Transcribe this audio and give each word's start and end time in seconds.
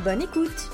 Bonne 0.00 0.22
écoute 0.22 0.70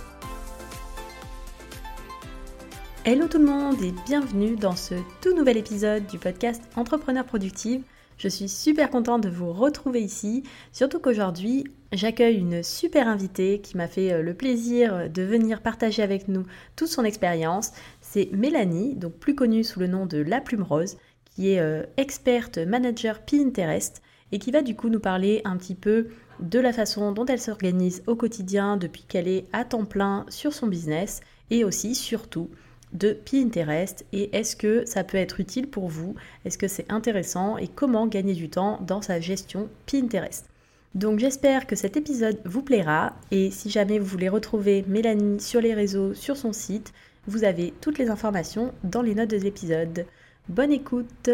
Hello 3.04 3.28
tout 3.28 3.36
le 3.36 3.44
monde 3.44 3.82
et 3.82 3.92
bienvenue 4.06 4.56
dans 4.56 4.74
ce 4.74 4.94
tout 5.20 5.34
nouvel 5.34 5.58
épisode 5.58 6.06
du 6.06 6.18
podcast 6.18 6.62
Entrepreneur 6.76 7.26
Productive. 7.26 7.82
Je 8.16 8.28
suis 8.28 8.48
super 8.48 8.88
contente 8.88 9.22
de 9.22 9.28
vous 9.28 9.52
retrouver 9.52 10.00
ici, 10.00 10.44
surtout 10.72 10.98
qu'aujourd'hui 10.98 11.64
j'accueille 11.92 12.38
une 12.38 12.62
super 12.62 13.06
invitée 13.06 13.60
qui 13.60 13.76
m'a 13.76 13.88
fait 13.88 14.12
euh, 14.12 14.22
le 14.22 14.32
plaisir 14.32 15.10
de 15.10 15.22
venir 15.22 15.60
partager 15.60 16.02
avec 16.02 16.28
nous 16.28 16.46
toute 16.74 16.88
son 16.88 17.04
expérience. 17.04 17.72
C'est 18.00 18.30
Mélanie, 18.32 18.94
donc 18.94 19.14
plus 19.14 19.34
connue 19.34 19.64
sous 19.64 19.80
le 19.80 19.88
nom 19.88 20.06
de 20.06 20.18
La 20.18 20.40
Plume 20.40 20.62
Rose, 20.62 20.96
qui 21.26 21.52
est 21.52 21.60
euh, 21.60 21.82
experte 21.98 22.56
manager 22.56 23.20
Pinterest 23.20 24.00
et 24.32 24.38
qui 24.38 24.50
va 24.50 24.62
du 24.62 24.74
coup 24.74 24.88
nous 24.88 25.00
parler 25.00 25.40
un 25.44 25.56
petit 25.56 25.74
peu 25.74 26.08
de 26.40 26.58
la 26.58 26.72
façon 26.72 27.12
dont 27.12 27.26
elle 27.26 27.40
s'organise 27.40 28.02
au 28.06 28.14
quotidien 28.14 28.76
depuis 28.76 29.02
qu'elle 29.02 29.28
est 29.28 29.46
à 29.52 29.64
temps 29.64 29.84
plein 29.84 30.24
sur 30.28 30.52
son 30.52 30.66
business 30.66 31.20
et 31.50 31.64
aussi 31.64 31.94
surtout 31.94 32.50
de 32.92 33.12
Pinterest. 33.12 34.06
Et 34.12 34.34
est-ce 34.36 34.56
que 34.56 34.84
ça 34.86 35.04
peut 35.04 35.18
être 35.18 35.40
utile 35.40 35.68
pour 35.68 35.88
vous? 35.88 36.14
Est-ce 36.44 36.58
que 36.58 36.68
c'est 36.68 36.90
intéressant? 36.90 37.58
Et 37.58 37.68
comment 37.68 38.06
gagner 38.06 38.34
du 38.34 38.48
temps 38.48 38.80
dans 38.86 39.02
sa 39.02 39.20
gestion 39.20 39.68
Pinterest? 39.90 40.48
Donc 40.94 41.18
j'espère 41.18 41.66
que 41.66 41.76
cet 41.76 41.96
épisode 41.96 42.40
vous 42.44 42.62
plaira. 42.62 43.14
Et 43.30 43.50
si 43.50 43.70
jamais 43.70 43.98
vous 43.98 44.06
voulez 44.06 44.28
retrouver 44.28 44.84
Mélanie 44.88 45.40
sur 45.40 45.60
les 45.60 45.74
réseaux, 45.74 46.14
sur 46.14 46.36
son 46.36 46.52
site, 46.52 46.92
vous 47.26 47.44
avez 47.44 47.74
toutes 47.80 47.98
les 47.98 48.08
informations 48.08 48.72
dans 48.84 49.02
les 49.02 49.14
notes 49.14 49.30
de 49.30 49.36
l'épisode. 49.36 50.06
Bonne 50.48 50.72
écoute 50.72 51.30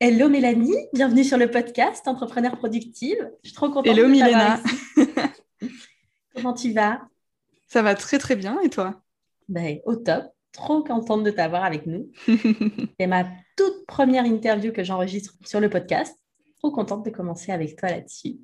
Hello 0.00 0.28
Mélanie, 0.28 0.74
bienvenue 0.92 1.22
sur 1.22 1.38
le 1.38 1.48
podcast 1.48 2.08
Entrepreneur 2.08 2.58
Productive. 2.58 3.16
Je 3.44 3.50
suis 3.50 3.54
trop 3.54 3.68
contente 3.68 3.86
Hello 3.86 4.08
Milena. 4.08 4.60
Comment 6.34 6.52
tu 6.52 6.72
vas? 6.72 7.02
Ça 7.68 7.80
va 7.80 7.94
très 7.94 8.18
très 8.18 8.34
bien 8.34 8.60
et 8.60 8.70
toi? 8.70 9.00
Ben, 9.48 9.78
Au 9.84 9.94
top, 9.94 10.24
trop 10.50 10.82
contente 10.82 11.22
de 11.22 11.30
t'avoir 11.30 11.62
avec 11.62 11.86
nous. 11.86 12.10
C'est 12.98 13.06
ma 13.06 13.24
toute 13.56 13.86
première 13.86 14.24
interview 14.24 14.72
que 14.72 14.82
j'enregistre 14.82 15.34
sur 15.44 15.60
le 15.60 15.70
podcast. 15.70 16.18
Trop 16.58 16.72
contente 16.72 17.04
de 17.04 17.10
commencer 17.10 17.52
avec 17.52 17.76
toi 17.76 17.88
là-dessus. 17.88 18.38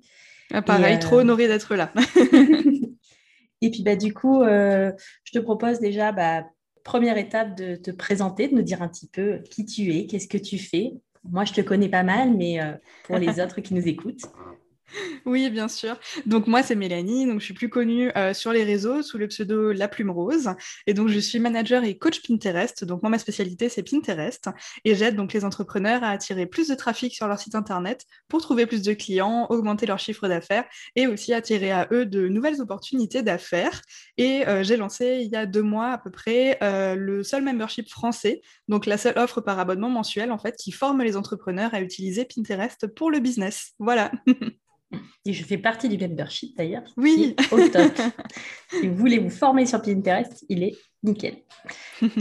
Ah, 0.53 0.63
pareil, 0.63 1.01
trop 1.01 1.17
euh, 1.17 1.23
honorée 1.23 1.49
d'être 1.49 1.75
là. 1.75 1.93
et 3.61 3.71
puis 3.71 3.83
bah, 3.83 3.97
du 3.97 4.15
coup, 4.15 4.41
euh, 4.43 4.93
je 5.25 5.33
te 5.33 5.41
propose 5.41 5.81
déjà, 5.81 6.13
bah, 6.13 6.45
première 6.85 7.19
étape, 7.19 7.57
de 7.57 7.75
te 7.75 7.91
présenter, 7.91 8.47
de 8.47 8.55
nous 8.55 8.63
dire 8.63 8.83
un 8.83 8.89
petit 8.89 9.09
peu 9.09 9.41
qui 9.51 9.65
tu 9.65 9.93
es, 9.97 10.07
qu'est-ce 10.07 10.29
que 10.29 10.39
tu 10.39 10.57
fais, 10.57 10.93
moi, 11.25 11.45
je 11.45 11.53
te 11.53 11.61
connais 11.61 11.89
pas 11.89 12.03
mal, 12.03 12.35
mais 12.37 12.63
euh, 12.63 12.73
pour 13.05 13.17
les 13.17 13.41
autres 13.41 13.61
qui 13.61 13.75
nous 13.75 13.87
écoutent. 13.87 14.25
Oui, 15.27 15.51
bien 15.51 15.69
sûr. 15.69 15.99
Donc 16.27 16.47
moi, 16.47 16.63
c'est 16.63 16.75
Mélanie. 16.75 17.27
Donc 17.27 17.41
je 17.41 17.45
suis 17.45 17.55
plus 17.55 17.69
connue 17.69 18.11
euh, 18.17 18.35
sur 18.35 18.53
les 18.53 18.65
réseaux 18.65 19.03
sous 19.03 19.19
le 19.19 19.29
pseudo 19.29 19.73
La 19.73 19.89
Plume 19.89 20.11
Rose. 20.11 20.51
Et 20.87 20.95
donc 20.95 21.09
je 21.09 21.19
suis 21.19 21.39
manager 21.39 21.85
et 21.85 21.97
coach 21.97 22.23
Pinterest. 22.27 22.85
Donc 22.85 23.03
moi, 23.03 23.11
ma 23.11 23.19
spécialité, 23.19 23.69
c'est 23.69 23.83
Pinterest. 23.83 24.49
Et 24.85 24.95
j'aide 24.95 25.17
donc 25.17 25.33
les 25.33 25.45
entrepreneurs 25.45 26.03
à 26.03 26.11
attirer 26.11 26.47
plus 26.47 26.69
de 26.69 26.75
trafic 26.75 27.15
sur 27.15 27.29
leur 27.29 27.39
site 27.39 27.55
internet 27.55 28.05
pour 28.29 28.41
trouver 28.41 28.67
plus 28.67 28.83
de 28.83 28.93
clients, 28.93 29.47
augmenter 29.51 29.87
leur 29.87 29.99
chiffre 29.99 30.29
d'affaires 30.29 30.65
et 30.97 31.07
aussi 31.07 31.33
attirer 31.35 31.73
à 31.73 31.89
eux 31.93 32.07
de 32.07 32.29
nouvelles 32.29 32.61
opportunités 32.61 33.23
d'affaires. 33.23 33.83
Et 34.17 34.47
euh, 34.47 34.63
j'ai 34.63 34.77
lancé 34.77 35.21
il 35.23 35.31
y 35.31 35.37
a 35.37 35.47
deux 35.47 35.63
mois 35.63 35.93
à 35.93 35.99
peu 35.99 36.11
près 36.11 36.59
euh, 36.63 36.95
le 36.95 37.23
seul 37.23 37.43
membership 37.43 37.89
français, 37.89 38.41
donc 38.69 38.87
la 38.87 38.99
seule 38.99 39.19
offre 39.19 39.41
par 39.41 39.59
abonnement 39.59 39.91
mensuel 39.91 40.33
en 40.33 40.39
fait 40.39 40.57
qui 40.57 40.73
forme 40.73 41.03
les 41.03 41.17
entrepreneurs 41.17 41.75
à 41.75 41.81
utiliser 41.81 42.25
Pinterest 42.25 42.87
pour 42.87 43.11
le 43.11 43.21
business. 43.21 43.73
Voilà. 43.79 44.11
Et 45.25 45.33
je 45.33 45.45
fais 45.45 45.59
partie 45.59 45.89
du 45.89 45.99
membership 45.99 46.57
d'ailleurs. 46.57 46.83
Oui. 46.97 47.37
Au 47.53 47.69
top. 47.69 47.93
si 48.71 48.89
vous 48.89 48.97
voulez 48.97 49.19
vous 49.19 49.31
former 49.31 49.67
sur 49.67 49.81
Pinterest, 49.83 50.45
il 50.49 50.63
est 50.63 50.77
nickel. 51.03 51.37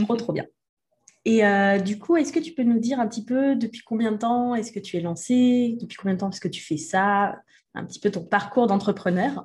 trop, 0.04 0.16
trop 0.16 0.32
bien. 0.32 0.44
Et 1.24 1.44
euh, 1.44 1.78
du 1.78 1.98
coup, 1.98 2.16
est-ce 2.16 2.32
que 2.32 2.38
tu 2.38 2.52
peux 2.52 2.62
nous 2.62 2.78
dire 2.78 2.98
un 3.00 3.06
petit 3.06 3.24
peu 3.24 3.54
depuis 3.54 3.82
combien 3.84 4.12
de 4.12 4.18
temps 4.18 4.54
est-ce 4.54 4.72
que 4.72 4.80
tu 4.80 4.96
es 4.96 5.00
lancé? 5.00 5.76
Depuis 5.80 5.96
combien 5.96 6.14
de 6.14 6.20
temps 6.20 6.30
est-ce 6.30 6.40
que 6.40 6.48
tu 6.48 6.62
fais 6.62 6.76
ça? 6.76 7.36
Un 7.74 7.84
petit 7.84 8.00
peu 8.00 8.10
ton 8.10 8.24
parcours 8.24 8.66
d'entrepreneur 8.66 9.44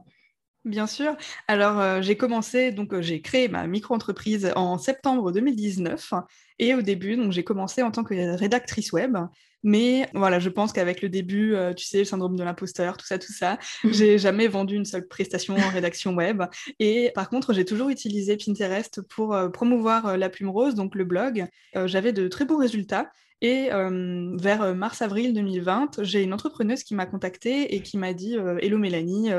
Bien 0.63 0.88
sûr. 0.88 1.16
Alors, 1.47 1.80
euh, 1.80 2.02
j'ai 2.02 2.18
commencé, 2.18 2.72
donc 2.72 2.92
euh, 2.94 3.02
j'ai 3.02 3.22
créé 3.22 3.47
ma 3.50 3.68
micro-entreprise 3.68 4.52
en 4.56 4.80
septembre 4.80 5.31
2019. 5.31 6.13
Et 6.57 6.74
au 6.74 6.81
début, 6.81 7.18
donc 7.18 7.31
j'ai 7.34 7.44
commencé 7.44 7.84
en 7.84 7.92
tant 7.92 8.03
que 8.03 8.36
rédactrice 8.36 8.92
web. 8.92 9.16
Mais 9.65 10.07
voilà, 10.13 10.37
je 10.37 10.49
pense 10.49 10.71
qu'avec 10.71 11.01
le 11.01 11.09
début, 11.09 11.55
euh, 11.55 11.73
tu 11.73 11.85
sais, 11.85 11.97
le 11.97 12.05
syndrome 12.05 12.35
de 12.35 12.43
l'imposteur, 12.43 12.97
tout 12.97 13.05
ça, 13.07 13.17
tout 13.17 13.33
ça, 13.33 13.57
mmh. 13.83 13.91
j'ai 13.91 14.17
jamais 14.19 14.47
vendu 14.47 14.75
une 14.75 14.85
seule 14.85 15.07
prestation 15.07 15.55
en 15.55 15.69
rédaction 15.69 16.13
web. 16.13 16.43
Et 16.79 17.11
par 17.15 17.29
contre, 17.29 17.51
j'ai 17.51 17.65
toujours 17.65 17.89
utilisé 17.89 18.37
Pinterest 18.37 19.01
pour 19.01 19.33
euh, 19.33 19.49
promouvoir 19.49 20.05
euh, 20.05 20.17
la 20.17 20.29
plume 20.29 20.49
rose, 20.49 20.75
donc 20.75 20.93
le 20.93 21.03
blog. 21.03 21.47
J'avais 21.85 22.13
de 22.13 22.27
très 22.27 22.45
beaux 22.45 22.57
résultats. 22.57 23.11
Et 23.41 23.69
vers 23.69 24.73
mars-avril 24.73 25.33
2020, 25.33 26.03
j'ai 26.03 26.23
une 26.23 26.33
entrepreneuse 26.33 26.83
qui 26.83 26.95
m'a 26.95 27.05
contactée 27.05 27.75
et 27.75 27.81
qui 27.81 27.97
m'a 27.97 28.13
dit 28.13 28.37
Hello 28.61 28.77
Mélanie, 28.77 29.29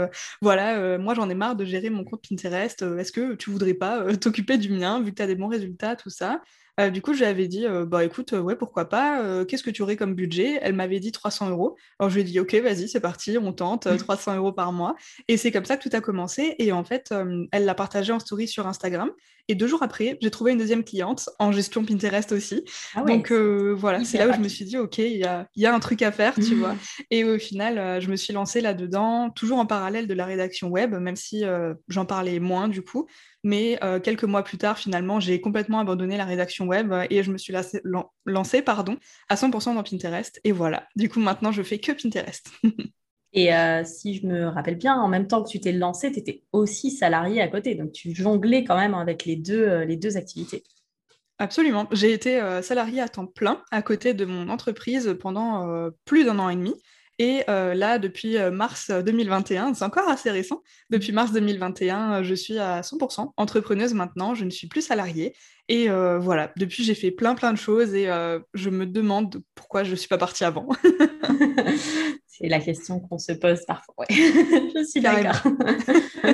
voilà, 0.43 0.99
moi 0.99 1.15
j'en 1.15 1.31
ai 1.31 1.35
marre 1.35 1.57
de 1.57 1.65
gérer 1.65 1.89
mon 1.89 2.05
compte 2.05 2.23
Pinterest. 2.29 2.83
Est-ce 2.83 3.11
que 3.11 3.35
tu 3.35 3.51
voudrais 3.51 3.75
pas 3.75 4.15
t'occuper 4.17 4.59
du 4.59 4.71
mien 4.71 5.01
vu 5.01 5.13
que 5.13 5.17
tu 5.17 5.23
as 5.23 5.27
des 5.27 5.35
bons 5.35 5.49
résultats, 5.49 5.97
tout 5.97 6.11
ça? 6.11 6.43
Euh, 6.79 6.91
du 6.91 7.01
coup, 7.01 7.15
je 7.15 7.21
lui 7.21 7.27
avais 7.27 7.49
dit, 7.49 7.67
euh, 7.67 7.87
bah 7.87 8.05
écoute, 8.05 8.35
euh, 8.35 8.41
ouais, 8.41 8.57
pourquoi 8.57 8.89
pas, 8.89 9.45
qu'est-ce 9.47 9.63
que 9.63 9.71
tu 9.71 9.83
aurais 9.83 9.97
comme 9.97 10.15
budget? 10.15 10.59
Elle 10.61 10.75
m'avait 10.75 11.01
dit 11.01 11.13
300 11.13 11.51
euros. 11.51 11.77
Alors 11.99 12.11
je 12.11 12.17
lui 12.17 12.23
ai 12.23 12.25
dit, 12.25 12.39
ok, 12.39 12.55
vas-y, 12.57 12.89
c'est 12.89 13.01
parti, 13.01 13.39
on 13.39 13.53
tente, 13.53 13.89
300 13.97 14.37
euros 14.37 14.53
par 14.53 14.73
mois. 14.73 14.95
Et 15.29 15.37
c'est 15.37 15.51
comme 15.51 15.65
ça 15.65 15.77
que 15.77 15.89
tout 15.89 15.97
a 15.97 16.01
commencé. 16.01 16.55
Et 16.59 16.73
en 16.73 16.85
fait, 16.85 17.15
elle 17.53 17.65
l'a 17.65 17.75
partagé 17.75 18.13
en 18.13 18.19
story 18.19 18.49
sur 18.49 18.67
Instagram. 18.67 19.11
Et 19.49 19.55
deux 19.55 19.69
jours 19.69 19.85
après, 19.85 20.19
j'ai 20.21 20.31
trouvé 20.33 20.51
une 20.51 20.59
deuxième 20.59 20.83
cliente 20.83 21.29
en 21.39 21.53
gestion 21.53 21.85
Pinterest 21.85 22.33
aussi. 22.33 22.65
Ah 22.97 23.03
Donc 23.03 23.31
voilà, 23.33 24.05
c'est 24.05 24.19
là 24.19 24.29
où 24.29 24.33
je 24.33 24.41
me 24.41 24.49
suis 24.49 24.65
dit, 24.65 24.77
ok, 24.77 24.99
il 24.99 25.19
y 25.19 25.25
a, 25.25 25.49
y 25.55 25.67
a, 25.67 25.75
un 25.75 25.79
truc 25.79 26.03
à 26.03 26.11
faire, 26.11 26.35
tu 26.35 26.57
vois. 26.57 26.75
Et 27.11 27.25
au 27.25 27.39
final, 27.39 28.01
je 28.01 28.11
me 28.11 28.17
suis 28.17 28.33
lancée 28.33 28.61
là-dedans, 28.61 29.31
toujours 29.31 29.59
en 29.59 29.67
parallèle 29.67 30.09
de 30.09 30.15
la 30.15 30.25
rédaction 30.27 30.69
web, 30.69 30.95
même 30.95 31.17
si 31.17 31.45
j'en 31.89 32.05
parlais 32.05 32.41
moins 32.41 32.69
du 32.69 32.83
coup. 32.83 33.07
Mais 33.47 33.79
euh, 33.85 34.01
quelques 34.01 34.25
mois 34.25 34.43
plus 34.43 34.59
tard, 34.59 34.77
finalement, 34.77 35.21
j'ai 35.21 35.41
complètement 35.41 35.79
abandonné 35.79 36.17
la 36.17 36.25
rédaction 36.25 36.67
web 36.67 36.93
et 37.11 37.23
je 37.23 37.31
me 37.31 37.39
suis 37.39 37.55
lancée 38.25 38.61
pardon, 38.61 38.97
à 39.29 39.37
100% 39.37 39.77
dans 39.77 39.85
Pinterest. 39.85 40.41
Et 40.43 40.51
voilà, 40.51 40.89
du 40.97 41.09
coup, 41.09 41.21
maintenant, 41.21 41.53
je 41.53 41.63
fais 41.63 41.79
que 41.79 41.93
Pinterest. 41.93 42.51
et 43.33 43.55
euh, 43.55 43.85
si 43.85 44.15
je 44.15 44.27
me 44.27 44.49
rappelle 44.49 44.75
bien, 44.75 44.97
en 44.97 45.07
même 45.07 45.29
temps 45.29 45.45
que 45.45 45.49
tu 45.49 45.61
t'es 45.61 45.71
lancée, 45.71 46.11
tu 46.11 46.19
étais 46.19 46.43
aussi 46.51 46.91
salarié 46.91 47.41
à 47.41 47.47
côté. 47.47 47.77
Donc, 47.77 47.93
tu 47.93 48.13
jonglais 48.13 48.65
quand 48.65 48.77
même 48.77 48.95
avec 48.95 49.25
les 49.25 49.37
deux, 49.37 49.63
euh, 49.63 49.85
les 49.85 49.97
deux 49.97 50.17
activités. 50.17 50.65
Absolument. 51.39 51.87
J'ai 51.93 52.13
été 52.13 52.41
salarié 52.63 53.01
à 53.01 53.09
temps 53.09 53.27
plein 53.27 53.63
à 53.71 53.83
côté 53.83 54.13
de 54.13 54.25
mon 54.25 54.49
entreprise 54.49 55.15
pendant 55.21 55.91
plus 56.07 56.25
d'un 56.25 56.39
an 56.39 56.49
et 56.49 56.57
demi. 56.57 56.75
Et 57.19 57.45
euh, 57.49 57.73
là, 57.75 57.99
depuis 57.99 58.37
euh, 58.37 58.51
mars 58.51 58.91
2021, 58.91 59.73
c'est 59.75 59.85
encore 59.85 60.09
assez 60.09 60.31
récent, 60.31 60.63
depuis 60.91 61.13
mars 61.13 61.33
2021, 61.33 62.13
euh, 62.13 62.23
je 62.23 62.35
suis 62.35 62.59
à 62.59 62.83
100% 62.83 63.33
entrepreneuse 63.37 63.95
maintenant, 63.95 64.35
je 64.35 64.45
ne 64.45 64.51
suis 64.51 64.67
plus 64.69 64.83
salariée. 64.83 65.35
Et 65.69 65.89
voilà, 65.89 66.53
depuis, 66.57 66.85
j'ai 66.85 66.95
fait 66.95 67.11
plein, 67.11 67.35
plein 67.35 67.53
de 67.53 67.59
choses 67.59 67.93
et 67.93 68.07
je 68.55 68.71
me 68.71 68.87
demande 68.87 69.43
pourquoi 69.57 69.83
je 69.83 69.91
ne 69.91 69.97
suis 69.97 70.07
pas 70.07 70.17
partie 70.17 70.45
avant. 70.45 70.69
c'est 72.29 72.47
la 72.47 72.61
question 72.61 73.01
qu'on 73.01 73.19
se 73.19 73.33
pose 73.33 73.65
parfois. 73.67 74.05
je 74.11 74.87
suis 74.89 75.01
d'accord. 75.01 75.43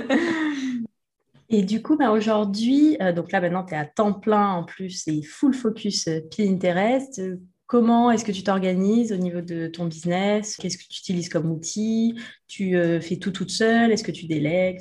Et 1.48 1.62
du 1.62 1.82
coup, 1.82 1.96
bah, 1.96 2.10
aujourd'hui, 2.10 2.98
donc 3.14 3.32
là 3.32 3.40
maintenant, 3.40 3.64
tu 3.64 3.72
es 3.72 3.76
à 3.78 3.86
temps 3.86 4.12
plein 4.12 4.48
en 4.52 4.64
plus 4.64 5.08
et 5.08 5.22
full 5.22 5.54
focus 5.54 6.08
Pinterest. 6.34 7.20
Comment 7.66 8.10
est-ce 8.10 8.24
que 8.24 8.32
tu 8.32 8.42
t'organises 8.42 9.12
au 9.12 9.16
niveau 9.16 9.40
de 9.40 9.66
ton 9.66 9.86
business? 9.86 10.56
Qu'est-ce 10.56 10.76
que 10.76 10.82
tu 10.82 10.98
utilises 10.98 11.28
comme 11.28 11.50
outil? 11.50 12.18
Tu 12.46 12.76
euh, 12.76 13.00
fais 13.00 13.16
tout 13.16 13.30
toute 13.30 13.50
seule? 13.50 13.92
Est-ce 13.92 14.04
que 14.04 14.12
tu 14.12 14.26
délègues? 14.26 14.80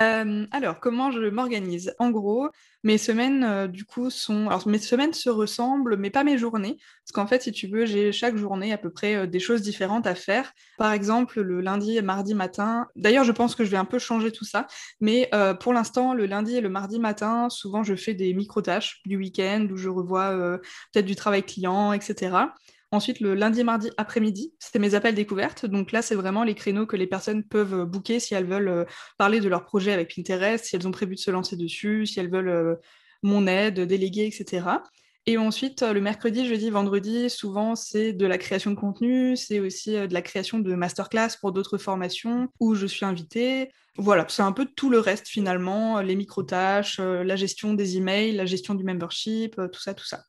Euh, 0.00 0.46
alors, 0.50 0.80
comment 0.80 1.10
je 1.10 1.28
m'organise? 1.28 1.94
En 1.98 2.10
gros, 2.10 2.48
mes 2.82 2.98
semaines, 2.98 3.44
euh, 3.44 3.66
du 3.68 3.84
coup, 3.84 4.10
sont. 4.10 4.48
Alors, 4.48 4.66
mes 4.66 4.78
semaines 4.78 5.12
se 5.12 5.28
ressemblent, 5.28 5.96
mais 5.96 6.10
pas 6.10 6.24
mes 6.24 6.38
journées. 6.38 6.78
Parce 7.04 7.12
qu'en 7.12 7.26
fait, 7.26 7.42
si 7.42 7.52
tu 7.52 7.66
veux, 7.66 7.84
j'ai 7.84 8.12
chaque 8.12 8.36
journée 8.36 8.72
à 8.72 8.78
peu 8.78 8.90
près 8.90 9.14
euh, 9.14 9.26
des 9.26 9.40
choses 9.40 9.62
différentes 9.62 10.06
à 10.06 10.14
faire. 10.14 10.52
Par 10.78 10.92
exemple, 10.92 11.40
le 11.40 11.60
lundi 11.60 11.96
et 11.96 12.02
mardi 12.02 12.34
matin. 12.34 12.88
D'ailleurs, 12.96 13.24
je 13.24 13.32
pense 13.32 13.54
que 13.54 13.64
je 13.64 13.70
vais 13.70 13.76
un 13.76 13.84
peu 13.84 13.98
changer 13.98 14.32
tout 14.32 14.44
ça. 14.44 14.66
Mais 15.00 15.30
pour 15.60 15.72
l'instant, 15.72 16.14
le 16.14 16.26
lundi 16.26 16.56
et 16.56 16.60
le 16.60 16.68
mardi 16.68 16.98
matin, 16.98 17.48
souvent, 17.50 17.82
je 17.82 17.94
fais 17.94 18.14
des 18.14 18.32
micro-tâches 18.34 19.00
du 19.04 19.16
week-end 19.16 19.66
où 19.70 19.76
je 19.76 19.88
revois 19.88 20.58
peut-être 20.92 21.06
du 21.06 21.16
travail 21.16 21.42
client, 21.42 21.92
etc. 21.92 22.30
Ensuite, 22.92 23.20
le 23.20 23.34
lundi 23.34 23.64
mardi 23.64 23.90
après-midi, 23.96 24.52
c'était 24.58 24.78
mes 24.78 24.94
appels 24.94 25.14
découvertes. 25.14 25.64
Donc 25.64 25.92
là, 25.92 26.02
c'est 26.02 26.14
vraiment 26.14 26.44
les 26.44 26.54
créneaux 26.54 26.84
que 26.84 26.94
les 26.94 27.06
personnes 27.06 27.42
peuvent 27.42 27.72
euh, 27.72 27.84
booker 27.86 28.20
si 28.20 28.34
elles 28.34 28.44
veulent 28.44 28.68
euh, 28.68 28.84
parler 29.16 29.40
de 29.40 29.48
leur 29.48 29.64
projet 29.64 29.92
avec 29.92 30.14
Pinterest, 30.14 30.62
si 30.62 30.76
elles 30.76 30.86
ont 30.86 30.90
prévu 30.90 31.14
de 31.14 31.20
se 31.20 31.30
lancer 31.30 31.56
dessus, 31.56 32.04
si 32.04 32.20
elles 32.20 32.30
veulent 32.30 32.50
euh, 32.50 32.74
mon 33.22 33.46
aide, 33.46 33.80
déléguer, 33.80 34.26
etc. 34.26 34.66
Et 35.24 35.38
ensuite, 35.38 35.80
le 35.82 36.00
mercredi, 36.02 36.46
jeudi, 36.46 36.68
vendredi, 36.68 37.30
souvent, 37.30 37.76
c'est 37.76 38.12
de 38.12 38.26
la 38.26 38.36
création 38.36 38.72
de 38.72 38.76
contenu, 38.76 39.36
c'est 39.36 39.60
aussi 39.60 39.92
de 39.92 40.12
la 40.12 40.20
création 40.20 40.58
de 40.58 40.74
masterclass 40.74 41.38
pour 41.40 41.52
d'autres 41.52 41.78
formations 41.78 42.48
où 42.60 42.74
je 42.74 42.86
suis 42.86 43.06
invitée. 43.06 43.70
Voilà, 43.96 44.26
c'est 44.28 44.42
un 44.42 44.50
peu 44.50 44.66
tout 44.66 44.90
le 44.90 44.98
reste 44.98 45.28
finalement, 45.28 46.00
les 46.00 46.16
micro-tâches, 46.16 46.98
la 46.98 47.36
gestion 47.36 47.72
des 47.72 47.96
emails, 47.98 48.32
la 48.32 48.46
gestion 48.46 48.74
du 48.74 48.82
membership, 48.82 49.54
tout 49.54 49.80
ça, 49.80 49.94
tout 49.94 50.04
ça. 50.04 50.24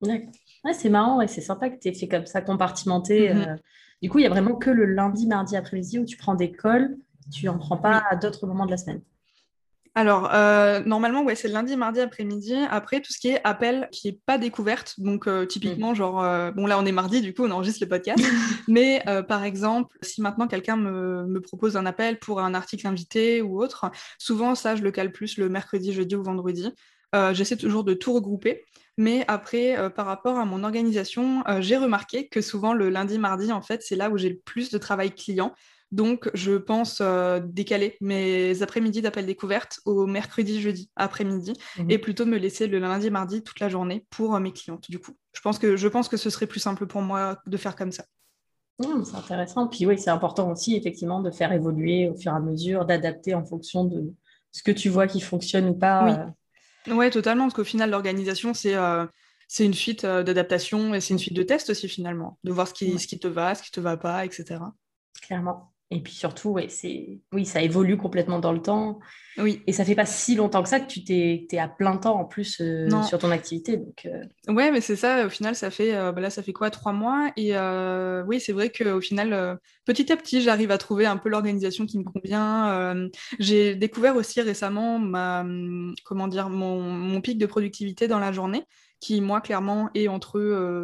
D'accord 0.00 0.32
c'est 0.72 0.88
marrant 0.88 1.20
et 1.20 1.26
c'est 1.26 1.40
sympa 1.40 1.70
que 1.70 1.78
tu 1.78 1.88
aies 1.88 1.94
fait 1.94 2.08
comme 2.08 2.26
ça, 2.26 2.40
compartimenté. 2.40 3.32
Mhm. 3.32 3.40
Euh. 3.40 3.56
Du 4.00 4.10
coup, 4.10 4.18
il 4.18 4.22
n'y 4.22 4.26
a 4.26 4.30
vraiment 4.30 4.54
que 4.54 4.70
le 4.70 4.84
lundi, 4.84 5.26
mardi 5.26 5.56
après-midi 5.56 5.98
où 5.98 6.04
tu 6.04 6.16
prends 6.16 6.34
des 6.34 6.52
calls, 6.52 6.96
tu 7.32 7.46
n'en 7.46 7.58
prends 7.58 7.76
pas 7.76 8.02
à 8.10 8.16
d'autres 8.16 8.46
moments 8.46 8.66
de 8.66 8.70
la 8.70 8.76
semaine. 8.76 9.00
Alors, 9.94 10.30
euh, 10.32 10.80
normalement, 10.86 11.22
ouais, 11.22 11.34
c'est 11.34 11.48
le 11.48 11.54
lundi, 11.54 11.76
mardi 11.76 12.00
après-midi. 12.00 12.54
Après, 12.70 13.00
tout 13.00 13.12
ce 13.12 13.18
qui 13.18 13.28
est 13.28 13.40
appel 13.44 13.88
qui 13.92 14.08
n'est 14.08 14.18
pas 14.24 14.38
découverte. 14.38 14.94
Donc, 14.98 15.28
euh, 15.28 15.44
typiquement, 15.44 15.90
mhm. 15.90 15.96
genre, 15.96 16.52
bon, 16.52 16.66
là, 16.66 16.78
on 16.78 16.86
est 16.86 16.92
mardi, 16.92 17.20
du 17.20 17.34
coup, 17.34 17.44
on 17.44 17.50
enregistre 17.50 17.84
le 17.84 17.88
podcast. 17.88 18.18
Mais 18.68 19.04
par 19.28 19.44
exemple, 19.44 19.96
si 20.00 20.22
maintenant 20.22 20.48
quelqu'un 20.48 20.76
me, 20.76 21.26
me, 21.26 21.40
propose 21.40 21.76
un 21.76 21.84
appel 21.84 22.18
pour 22.18 22.40
un 22.40 22.54
article 22.54 22.86
invité 22.86 23.42
ou 23.42 23.62
autre, 23.62 23.90
souvent, 24.18 24.54
ça, 24.54 24.76
je 24.76 24.82
le 24.82 24.90
cale 24.90 25.12
plus 25.12 25.36
le 25.36 25.48
mercredi, 25.48 25.92
jeudi 25.92 26.16
ou 26.16 26.22
vendredi. 26.22 26.72
J'essaie 27.32 27.56
toujours 27.56 27.84
de 27.84 27.92
tout 27.92 28.14
regrouper. 28.14 28.64
Mais 28.98 29.24
après, 29.28 29.78
euh, 29.78 29.88
par 29.88 30.06
rapport 30.06 30.38
à 30.38 30.44
mon 30.44 30.64
organisation, 30.64 31.42
euh, 31.48 31.60
j'ai 31.60 31.76
remarqué 31.76 32.28
que 32.28 32.40
souvent 32.40 32.74
le 32.74 32.90
lundi, 32.90 33.18
mardi, 33.18 33.52
en 33.52 33.62
fait, 33.62 33.82
c'est 33.82 33.96
là 33.96 34.10
où 34.10 34.18
j'ai 34.18 34.28
le 34.28 34.38
plus 34.38 34.70
de 34.70 34.78
travail 34.78 35.14
client. 35.14 35.54
Donc, 35.92 36.30
je 36.32 36.52
pense 36.52 37.00
euh, 37.02 37.40
décaler 37.42 37.96
mes 38.00 38.62
après-midi 38.62 39.02
d'appel 39.02 39.26
découverte 39.26 39.80
au 39.84 40.06
mercredi, 40.06 40.60
jeudi 40.60 40.90
après-midi 40.96 41.52
mhm. 41.78 41.90
et 41.90 41.98
plutôt 41.98 42.24
me 42.24 42.38
laisser 42.38 42.66
le 42.66 42.78
lundi, 42.78 43.10
mardi 43.10 43.42
toute 43.42 43.60
la 43.60 43.68
journée 43.68 44.06
pour 44.10 44.38
mes 44.40 44.52
clientes. 44.52 44.90
Du 44.90 44.98
coup, 44.98 45.12
je 45.34 45.40
pense, 45.40 45.58
que, 45.58 45.76
je 45.76 45.88
pense 45.88 46.08
que 46.08 46.16
ce 46.16 46.30
serait 46.30 46.46
plus 46.46 46.60
simple 46.60 46.86
pour 46.86 47.02
moi 47.02 47.38
de 47.46 47.56
faire 47.56 47.76
comme 47.76 47.92
ça. 47.92 48.04
Mmh, 48.78 49.04
c'est 49.04 49.16
intéressant. 49.16 49.68
Puis 49.68 49.86
oui, 49.86 49.98
c'est 49.98 50.10
important 50.10 50.50
aussi, 50.50 50.76
effectivement, 50.76 51.20
de 51.20 51.30
faire 51.30 51.52
évoluer 51.52 52.08
au 52.08 52.14
fur 52.14 52.32
et 52.32 52.36
à 52.36 52.40
mesure, 52.40 52.86
d'adapter 52.86 53.34
en 53.34 53.44
fonction 53.44 53.84
de 53.84 54.14
ce 54.50 54.62
que 54.62 54.70
tu 54.70 54.88
vois 54.88 55.06
qui 55.06 55.20
fonctionne 55.20 55.68
ou 55.68 55.74
pas. 55.74 56.32
Ouais, 56.88 57.10
totalement, 57.10 57.44
parce 57.44 57.54
qu'au 57.54 57.64
final, 57.64 57.90
l'organisation, 57.90 58.54
c'est 58.54 58.74
euh, 58.74 59.06
c'est 59.48 59.64
une 59.64 59.74
suite 59.74 60.04
euh, 60.04 60.22
d'adaptation 60.22 60.94
et 60.94 61.00
c'est 61.00 61.12
une 61.14 61.18
suite 61.18 61.36
de 61.36 61.42
tests 61.42 61.70
aussi, 61.70 61.88
finalement, 61.88 62.38
de 62.42 62.52
voir 62.52 62.66
ce 62.66 62.74
qui, 62.74 62.98
ce 62.98 63.06
qui 63.06 63.18
te 63.18 63.28
va, 63.28 63.54
ce 63.54 63.62
qui 63.62 63.70
te 63.70 63.80
va 63.80 63.96
pas, 63.96 64.24
etc. 64.24 64.60
Clairement. 65.20 65.71
Et 65.94 66.00
puis 66.00 66.14
surtout, 66.14 66.50
ouais, 66.50 66.68
c'est 66.70 67.20
oui, 67.32 67.44
ça 67.44 67.60
évolue 67.60 67.98
complètement 67.98 68.38
dans 68.38 68.52
le 68.52 68.62
temps. 68.62 68.98
Oui. 69.36 69.62
Et 69.66 69.72
ça 69.72 69.84
fait 69.84 69.94
pas 69.94 70.06
si 70.06 70.34
longtemps 70.34 70.62
que 70.62 70.68
ça 70.70 70.80
que 70.80 70.86
tu 70.86 71.04
t'es 71.04 71.46
es 71.50 71.58
à 71.58 71.68
plein 71.68 71.98
temps 71.98 72.18
en 72.18 72.24
plus 72.24 72.60
euh, 72.60 72.88
sur 73.02 73.18
ton 73.18 73.30
activité. 73.30 73.76
Donc, 73.76 74.06
euh. 74.06 74.52
Ouais, 74.52 74.70
mais 74.70 74.80
c'est 74.80 74.96
ça. 74.96 75.26
Au 75.26 75.28
final, 75.28 75.54
ça 75.54 75.70
fait 75.70 75.92
bah 75.92 76.20
là, 76.20 76.30
ça 76.30 76.42
fait 76.42 76.54
quoi, 76.54 76.70
trois 76.70 76.92
mois? 76.92 77.30
Et 77.36 77.52
oui, 78.26 78.40
c'est 78.40 78.52
vrai 78.52 78.70
qu'au 78.70 79.00
final, 79.02 79.58
petit 79.84 80.10
à 80.10 80.16
petit, 80.16 80.40
j'arrive 80.40 80.70
à 80.70 80.78
trouver 80.78 81.04
un 81.04 81.18
peu 81.18 81.28
l'organisation 81.28 81.84
qui 81.84 81.98
me 81.98 82.04
convient. 82.04 83.08
J'ai 83.38 83.74
découvert 83.74 84.16
aussi 84.16 84.40
récemment 84.40 84.98
ma, 84.98 85.44
comment 86.04 86.28
dire, 86.28 86.48
mon, 86.48 86.80
mon 86.80 87.20
pic 87.20 87.36
de 87.36 87.46
productivité 87.46 88.08
dans 88.08 88.18
la 88.18 88.32
journée 88.32 88.64
qui, 89.02 89.20
moi, 89.20 89.40
clairement, 89.40 89.90
est 89.94 90.06
entre 90.06 90.38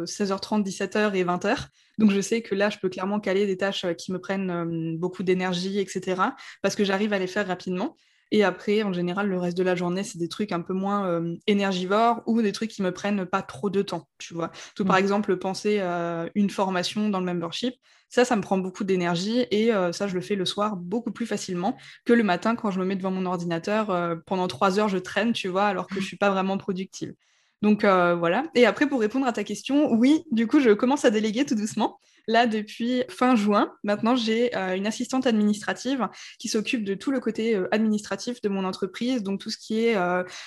16h30, 0.05 0.61
17h 0.63 1.15
et 1.15 1.23
20h. 1.23 1.67
Donc, 1.99 2.11
je 2.11 2.19
sais 2.19 2.41
que 2.41 2.53
là, 2.53 2.69
je 2.69 2.77
peux 2.77 2.89
clairement 2.89 3.21
caler 3.21 3.45
des 3.45 3.55
tâches 3.55 3.85
euh, 3.85 3.93
qui 3.93 4.11
me 4.11 4.19
prennent 4.19 4.51
euh, 4.51 4.97
beaucoup 4.97 5.23
d'énergie, 5.23 5.79
etc., 5.79 6.21
parce 6.61 6.75
que 6.75 6.83
j'arrive 6.83 7.13
à 7.13 7.19
les 7.19 7.27
faire 7.27 7.47
rapidement. 7.47 7.95
Et 8.31 8.43
après, 8.43 8.83
en 8.83 8.91
général, 8.91 9.27
le 9.27 9.39
reste 9.39 9.57
de 9.57 9.63
la 9.63 9.73
journée, 9.73 10.03
c'est 10.03 10.17
des 10.17 10.27
trucs 10.27 10.51
un 10.51 10.59
peu 10.59 10.73
moins 10.73 11.07
euh, 11.07 11.35
énergivores 11.47 12.21
ou 12.27 12.41
des 12.41 12.51
trucs 12.51 12.69
qui 12.71 12.81
me 12.81 12.91
prennent 12.91 13.25
pas 13.25 13.41
trop 13.41 13.69
de 13.69 13.81
temps, 13.81 14.07
tu 14.17 14.33
vois. 14.33 14.51
Tout 14.75 14.83
par 14.83 14.97
mm. 14.97 14.99
exemple, 14.99 15.37
penser 15.37 15.79
à 15.79 16.29
une 16.35 16.49
formation 16.49 17.07
dans 17.07 17.19
le 17.19 17.25
membership, 17.25 17.73
ça, 18.09 18.25
ça 18.25 18.35
me 18.35 18.41
prend 18.41 18.57
beaucoup 18.57 18.83
d'énergie 18.83 19.45
et 19.51 19.71
ça, 19.91 20.07
je 20.07 20.15
le 20.15 20.21
fais 20.21 20.33
le 20.33 20.45
soir 20.45 20.75
beaucoup 20.75 21.11
plus 21.11 21.27
facilement 21.27 21.77
que 22.05 22.13
le 22.13 22.23
matin 22.23 22.55
quand 22.55 22.71
je 22.71 22.79
me 22.79 22.85
mets 22.85 22.95
devant 22.95 23.11
mon 23.11 23.27
ordinateur. 23.27 24.19
pendant 24.25 24.47
trois 24.47 24.79
heures, 24.79 24.89
je 24.89 24.97
traîne, 24.97 25.31
tu 25.31 25.47
vois, 25.47 25.65
alors 25.65 25.85
que 25.85 26.01
je 26.01 26.05
suis 26.05 26.17
pas 26.17 26.31
vraiment 26.31 26.57
productive. 26.57 27.13
Donc 27.61 27.83
euh, 27.83 28.15
voilà. 28.15 28.45
Et 28.55 28.65
après, 28.65 28.87
pour 28.87 29.01
répondre 29.01 29.27
à 29.27 29.33
ta 29.33 29.43
question, 29.43 29.91
oui, 29.93 30.23
du 30.31 30.47
coup, 30.47 30.59
je 30.59 30.71
commence 30.71 31.05
à 31.05 31.09
déléguer 31.09 31.45
tout 31.45 31.55
doucement. 31.55 31.99
Là, 32.27 32.47
depuis 32.47 33.03
fin 33.09 33.35
juin, 33.35 33.73
maintenant, 33.83 34.15
j'ai 34.15 34.55
euh, 34.55 34.75
une 34.75 34.87
assistante 34.87 35.25
administrative 35.25 36.07
qui 36.37 36.47
s'occupe 36.47 36.83
de 36.83 36.93
tout 36.93 37.11
le 37.11 37.19
côté 37.19 37.55
euh, 37.55 37.67
administratif 37.71 38.39
de 38.41 38.49
mon 38.49 38.65
entreprise, 38.65 39.23
donc 39.23 39.41
tout 39.41 39.49
ce 39.49 39.57
qui 39.57 39.79
est 39.79 39.97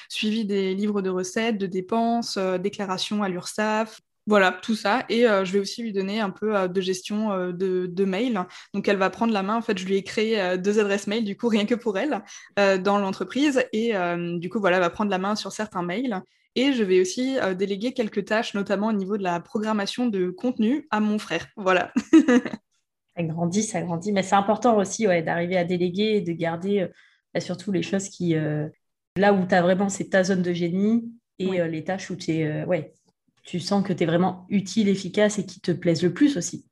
suivi 0.08 0.44
des 0.44 0.74
livres 0.74 1.02
de 1.02 1.10
recettes, 1.10 1.58
de 1.58 1.66
dépenses, 1.66 2.38
déclaration 2.38 3.22
à 3.22 3.28
l'URSSAF, 3.28 4.00
voilà, 4.26 4.52
tout 4.52 4.76
ça. 4.76 5.04
Et 5.08 5.22
je 5.22 5.52
vais 5.52 5.58
aussi 5.58 5.82
lui 5.82 5.92
donner 5.92 6.20
un 6.20 6.30
peu 6.30 6.68
de 6.68 6.80
gestion 6.80 7.50
de, 7.50 7.86
de, 7.86 8.04
mail. 8.04 8.44
Donc, 8.72 8.86
elle 8.86 8.96
va 8.96 9.10
prendre 9.10 9.32
la 9.32 9.42
main. 9.42 9.56
En 9.56 9.62
fait, 9.62 9.76
je 9.76 9.84
lui 9.84 9.96
ai 9.96 10.04
créé 10.04 10.56
deux 10.58 10.78
adresses 10.78 11.08
mail, 11.08 11.24
du 11.24 11.36
coup, 11.36 11.48
rien 11.48 11.66
que 11.66 11.74
pour 11.74 11.98
elle, 11.98 12.22
dans 12.56 12.98
l'entreprise. 12.98 13.64
Et 13.72 13.92
du 14.38 14.48
coup, 14.48 14.60
voilà, 14.60 14.76
elle 14.76 14.82
va 14.82 14.90
prendre 14.90 15.10
la 15.10 15.18
main 15.18 15.34
sur 15.34 15.50
certains 15.50 15.82
mails. 15.82 16.22
Et 16.54 16.72
je 16.72 16.82
vais 16.82 17.00
aussi 17.00 17.38
euh, 17.38 17.54
déléguer 17.54 17.92
quelques 17.92 18.26
tâches, 18.26 18.54
notamment 18.54 18.88
au 18.88 18.92
niveau 18.92 19.16
de 19.16 19.22
la 19.22 19.40
programmation 19.40 20.06
de 20.06 20.30
contenu 20.30 20.86
à 20.90 21.00
mon 21.00 21.18
frère. 21.18 21.46
Voilà. 21.56 21.92
ça 23.16 23.22
grandit, 23.22 23.62
ça 23.62 23.80
grandit. 23.80 24.12
Mais 24.12 24.22
c'est 24.22 24.34
important 24.34 24.76
aussi 24.76 25.06
ouais, 25.06 25.22
d'arriver 25.22 25.56
à 25.56 25.64
déléguer 25.64 26.16
et 26.16 26.20
de 26.20 26.32
garder 26.32 26.80
euh, 26.80 26.88
bah, 27.32 27.40
surtout 27.40 27.72
les 27.72 27.82
choses 27.82 28.08
qui. 28.08 28.34
Euh, 28.36 28.68
là 29.16 29.32
où 29.32 29.46
tu 29.46 29.54
as 29.54 29.62
vraiment, 29.62 29.88
c'est 29.88 30.10
ta 30.10 30.24
zone 30.24 30.42
de 30.42 30.52
génie 30.52 31.10
et 31.38 31.66
les 31.66 31.82
tâches 31.82 32.08
où 32.08 32.16
es, 32.28 32.64
ouais, 32.64 32.94
tu 33.42 33.58
sens 33.58 33.84
que 33.84 33.92
tu 33.92 34.04
es 34.04 34.06
vraiment 34.06 34.46
utile, 34.48 34.88
efficace 34.88 35.40
et 35.40 35.44
qui 35.44 35.60
te 35.60 35.72
plaisent 35.72 36.04
le 36.04 36.14
plus 36.14 36.36
aussi. 36.36 36.66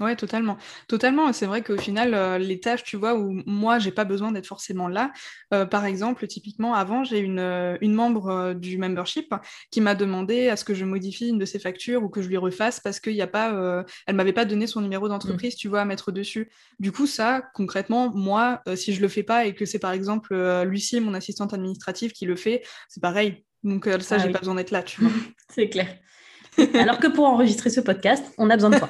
Ouais, 0.00 0.16
totalement. 0.16 0.56
Totalement. 0.88 1.30
C'est 1.34 1.44
vrai 1.44 1.62
qu'au 1.62 1.76
final, 1.76 2.14
euh, 2.14 2.38
les 2.38 2.58
tâches, 2.58 2.84
tu 2.84 2.96
vois, 2.96 3.14
où 3.16 3.42
moi, 3.44 3.78
j'ai 3.78 3.92
pas 3.92 4.04
besoin 4.04 4.32
d'être 4.32 4.46
forcément 4.46 4.88
là. 4.88 5.12
Euh, 5.52 5.66
par 5.66 5.84
exemple, 5.84 6.26
typiquement, 6.26 6.72
avant, 6.74 7.04
j'ai 7.04 7.18
une, 7.18 7.38
euh, 7.38 7.76
une 7.82 7.92
membre 7.92 8.54
du 8.54 8.78
membership 8.78 9.34
qui 9.70 9.82
m'a 9.82 9.94
demandé 9.94 10.48
à 10.48 10.56
ce 10.56 10.64
que 10.64 10.72
je 10.72 10.86
modifie 10.86 11.28
une 11.28 11.38
de 11.38 11.44
ses 11.44 11.58
factures 11.58 12.02
ou 12.02 12.08
que 12.08 12.22
je 12.22 12.28
lui 12.28 12.38
refasse 12.38 12.80
parce 12.80 12.98
qu'il 12.98 13.12
y 13.12 13.20
a 13.20 13.26
pas, 13.26 13.84
elle 14.06 14.14
m'avait 14.14 14.32
pas 14.32 14.46
donné 14.46 14.66
son 14.66 14.80
numéro 14.80 15.08
d'entreprise, 15.08 15.54
mmh. 15.54 15.58
tu 15.58 15.68
vois, 15.68 15.82
à 15.82 15.84
mettre 15.84 16.12
dessus. 16.12 16.50
Du 16.78 16.92
coup, 16.92 17.06
ça, 17.06 17.42
concrètement, 17.54 18.10
moi, 18.14 18.62
si 18.74 18.94
je 18.94 19.02
le 19.02 19.08
fais 19.08 19.22
pas 19.22 19.44
et 19.44 19.54
que 19.54 19.66
c'est 19.66 19.78
par 19.78 19.92
exemple 19.92 20.34
Lucie, 20.64 21.00
mon 21.00 21.12
assistante 21.12 21.52
administrative, 21.52 22.12
qui 22.12 22.24
le 22.24 22.36
fait, 22.36 22.62
c'est 22.88 23.02
pareil. 23.02 23.44
Donc 23.64 23.86
ça, 24.00 24.16
ah 24.16 24.18
j'ai 24.18 24.30
pas 24.30 24.38
besoin 24.38 24.54
d'être 24.54 24.70
là, 24.70 24.82
tu 24.82 25.02
vois. 25.02 25.10
c'est 25.54 25.68
clair. 25.68 25.88
Alors 26.74 26.98
que 26.98 27.06
pour 27.06 27.26
enregistrer 27.26 27.70
ce 27.70 27.80
podcast, 27.80 28.24
on 28.38 28.50
a 28.50 28.56
besoin 28.56 28.70
de 28.70 28.78
toi. 28.78 28.88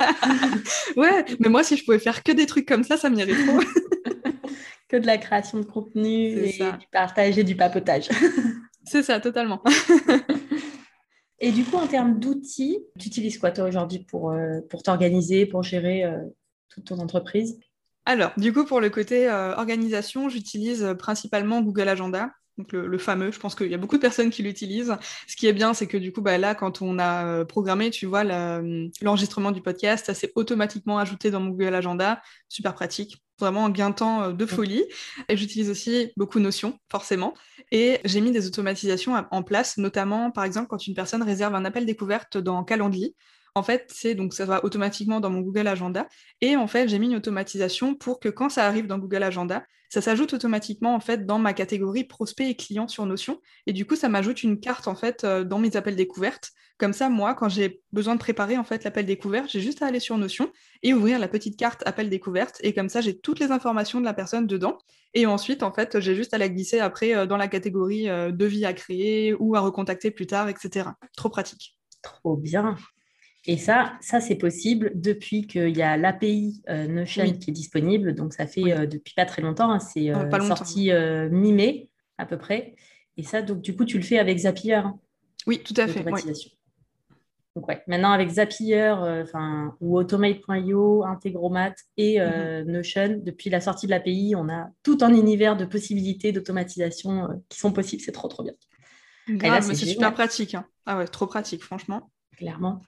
ouais, 0.96 1.24
mais 1.38 1.48
moi, 1.48 1.62
si 1.62 1.76
je 1.76 1.84
pouvais 1.84 1.98
faire 1.98 2.22
que 2.22 2.32
des 2.32 2.46
trucs 2.46 2.66
comme 2.66 2.84
ça, 2.84 2.96
ça 2.96 3.10
m'irait 3.10 3.34
trop. 3.34 3.60
que 4.88 4.96
de 4.96 5.06
la 5.06 5.18
création 5.18 5.58
de 5.58 5.64
contenu 5.64 6.38
et 6.38 6.58
du 6.58 6.86
partage 6.90 7.38
et 7.38 7.44
du 7.44 7.54
papotage. 7.54 8.08
C'est 8.84 9.04
ça, 9.04 9.20
totalement. 9.20 9.62
et 11.38 11.52
du 11.52 11.64
coup, 11.64 11.76
en 11.76 11.86
termes 11.86 12.18
d'outils, 12.18 12.80
tu 12.98 13.06
utilises 13.06 13.38
quoi 13.38 13.52
toi 13.52 13.66
aujourd'hui 13.66 14.00
pour, 14.00 14.32
euh, 14.32 14.60
pour 14.68 14.82
t'organiser, 14.82 15.46
pour 15.46 15.62
gérer 15.62 16.04
euh, 16.04 16.18
toute 16.68 16.86
ton 16.86 16.98
entreprise? 16.98 17.60
Alors, 18.04 18.32
du 18.36 18.52
coup, 18.52 18.64
pour 18.64 18.80
le 18.80 18.90
côté 18.90 19.28
euh, 19.28 19.54
organisation, 19.54 20.28
j'utilise 20.28 20.96
principalement 20.98 21.62
Google 21.62 21.88
Agenda 21.88 22.30
donc 22.60 22.72
le, 22.72 22.98
fameux, 22.98 23.32
je 23.32 23.38
pense 23.38 23.54
qu'il 23.54 23.68
y 23.68 23.74
a 23.74 23.78
beaucoup 23.78 23.96
de 23.96 24.02
personnes 24.02 24.28
qui 24.28 24.42
l'utilisent. 24.42 24.96
Ce 25.26 25.34
qui 25.34 25.46
est 25.46 25.52
bien, 25.54 25.72
c'est 25.72 25.86
que 25.86 25.96
du 25.96 26.12
coup, 26.12 26.20
bah, 26.20 26.36
là, 26.36 26.54
quand 26.54 26.82
on 26.82 26.98
a 26.98 27.24
euh, 27.24 27.44
programmé, 27.46 27.90
tu 27.90 28.04
vois, 28.04 28.22
l'enregistrement 28.22 29.50
du 29.50 29.62
podcast, 29.62 30.06
ça 30.06 30.14
s'est 30.14 30.32
automatiquement 30.34 30.98
ajouté 30.98 31.30
dans 31.30 31.40
mon 31.40 31.50
Google 31.50 31.74
Agenda. 31.74 32.20
Super 32.50 32.74
pratique, 32.74 33.22
vraiment 33.38 33.64
un 33.64 33.70
gain 33.70 33.90
de 33.90 33.94
temps 33.94 34.22
euh, 34.24 34.32
de 34.32 34.44
folie. 34.44 34.84
Et 35.30 35.38
j'utilise 35.38 35.70
aussi 35.70 36.12
beaucoup 36.18 36.38
Notion, 36.38 36.78
forcément. 36.90 37.32
Et 37.72 37.98
j'ai 38.04 38.20
mis 38.20 38.30
des 38.30 38.46
automatisations 38.46 39.14
en 39.30 39.42
place, 39.42 39.78
notamment, 39.78 40.30
par 40.30 40.44
exemple, 40.44 40.68
quand 40.68 40.86
une 40.86 40.94
personne 40.94 41.22
réserve 41.22 41.54
un 41.54 41.64
appel 41.64 41.86
découverte 41.86 42.36
dans 42.36 42.62
Calendly. 42.62 43.14
En 43.54 43.62
fait, 43.62 43.90
c'est 43.92 44.14
donc 44.14 44.34
ça 44.34 44.44
va 44.44 44.64
automatiquement 44.64 45.20
dans 45.20 45.30
mon 45.30 45.40
Google 45.40 45.66
Agenda. 45.66 46.08
Et 46.40 46.56
en 46.56 46.66
fait, 46.66 46.88
j'ai 46.88 46.98
mis 46.98 47.06
une 47.06 47.16
automatisation 47.16 47.94
pour 47.94 48.20
que 48.20 48.28
quand 48.28 48.48
ça 48.48 48.66
arrive 48.66 48.86
dans 48.86 48.98
Google 48.98 49.22
Agenda, 49.22 49.64
ça 49.90 50.00
s'ajoute 50.00 50.32
automatiquement 50.34 50.94
en 50.94 51.00
fait 51.00 51.26
dans 51.26 51.38
ma 51.38 51.52
catégorie 51.52 52.04
prospect 52.04 52.48
et 52.48 52.54
client 52.54 52.86
sur 52.86 53.04
Notion. 53.06 53.40
Et 53.66 53.72
du 53.72 53.86
coup, 53.86 53.96
ça 53.96 54.08
m'ajoute 54.08 54.42
une 54.44 54.60
carte 54.60 54.86
en 54.86 54.94
fait 54.94 55.24
euh, 55.24 55.42
dans 55.42 55.58
mes 55.58 55.76
appels 55.76 55.96
découvertes. 55.96 56.52
Comme 56.78 56.92
ça, 56.92 57.10
moi, 57.10 57.34
quand 57.34 57.48
j'ai 57.48 57.82
besoin 57.92 58.14
de 58.14 58.20
préparer 58.20 58.56
en 58.56 58.64
fait 58.64 58.84
l'appel 58.84 59.04
découverte, 59.04 59.50
j'ai 59.50 59.60
juste 59.60 59.82
à 59.82 59.86
aller 59.86 60.00
sur 60.00 60.16
Notion 60.16 60.50
et 60.82 60.94
ouvrir 60.94 61.18
la 61.18 61.28
petite 61.28 61.58
carte 61.58 61.82
appel 61.86 62.08
découverte. 62.08 62.56
Et 62.62 62.72
comme 62.72 62.88
ça, 62.88 63.00
j'ai 63.00 63.18
toutes 63.18 63.40
les 63.40 63.50
informations 63.50 64.00
de 64.00 64.04
la 64.04 64.14
personne 64.14 64.46
dedans. 64.46 64.78
Et 65.12 65.26
ensuite, 65.26 65.64
en 65.64 65.72
fait, 65.72 65.98
j'ai 65.98 66.14
juste 66.14 66.32
à 66.34 66.38
la 66.38 66.48
glisser 66.48 66.78
après 66.78 67.14
euh, 67.14 67.26
dans 67.26 67.36
la 67.36 67.48
catégorie 67.48 68.08
euh, 68.08 68.30
devis 68.30 68.64
à 68.64 68.72
créer 68.72 69.34
ou 69.34 69.56
à 69.56 69.60
recontacter 69.60 70.12
plus 70.12 70.28
tard, 70.28 70.48
etc. 70.48 70.90
Trop 71.16 71.30
pratique. 71.30 71.76
Trop 72.00 72.36
bien. 72.36 72.76
Et 73.46 73.56
ça, 73.56 73.94
ça 74.00 74.20
c'est 74.20 74.34
possible 74.34 74.92
depuis 74.94 75.46
qu'il 75.46 75.76
y 75.76 75.82
a 75.82 75.96
l'API 75.96 76.62
euh, 76.68 76.86
Notion 76.86 77.24
qui 77.32 77.50
est 77.50 77.52
disponible. 77.52 78.14
Donc, 78.14 78.34
ça 78.34 78.46
fait 78.46 78.72
euh, 78.72 78.86
depuis 78.86 79.14
pas 79.14 79.24
très 79.24 79.40
longtemps. 79.40 79.70
Hein. 79.70 79.78
c'est 79.78 80.10
euh, 80.10 80.40
sorti 80.40 80.90
mi-mai 81.30 81.88
à 82.18 82.26
peu 82.26 82.36
près. 82.36 82.74
Et 83.16 83.22
ça, 83.22 83.40
donc, 83.42 83.62
du 83.62 83.74
coup, 83.74 83.84
tu 83.84 83.96
le 83.96 84.04
fais 84.04 84.18
avec 84.18 84.38
Zapier. 84.38 84.74
Hein. 84.74 84.98
oui, 85.46 85.62
tout 85.64 85.74
à 85.76 85.86
fait. 85.86 86.04
Donc, 87.56 87.66
ouais. 87.66 87.82
Maintenant, 87.86 88.12
avec 88.12 88.28
Zapier 88.28 88.94
ou 89.80 89.98
Automate.io, 89.98 91.04
Integromat 91.04 91.74
et 91.96 92.20
mhm. 92.20 92.70
Notion, 92.70 93.20
depuis 93.22 93.48
la 93.48 93.60
sortie 93.62 93.86
de 93.86 93.90
l'API, 93.90 94.34
on 94.36 94.50
a 94.50 94.68
tout 94.82 94.98
un 95.00 95.14
univers 95.14 95.56
de 95.56 95.64
possibilités 95.64 96.30
d'automatisation 96.30 97.42
qui 97.48 97.58
sont 97.58 97.72
possibles. 97.72 98.02
C'est 98.02 98.12
trop, 98.12 98.28
trop 98.28 98.42
bien. 98.42 98.52
c'est 99.62 99.74
super 99.74 100.12
pratique. 100.12 100.54
Hein. 100.54 100.66
Ah 100.84 100.98
ouais, 100.98 101.06
trop 101.06 101.26
pratique, 101.26 101.64
franchement. 101.64 102.10
Clairement. 102.36 102.82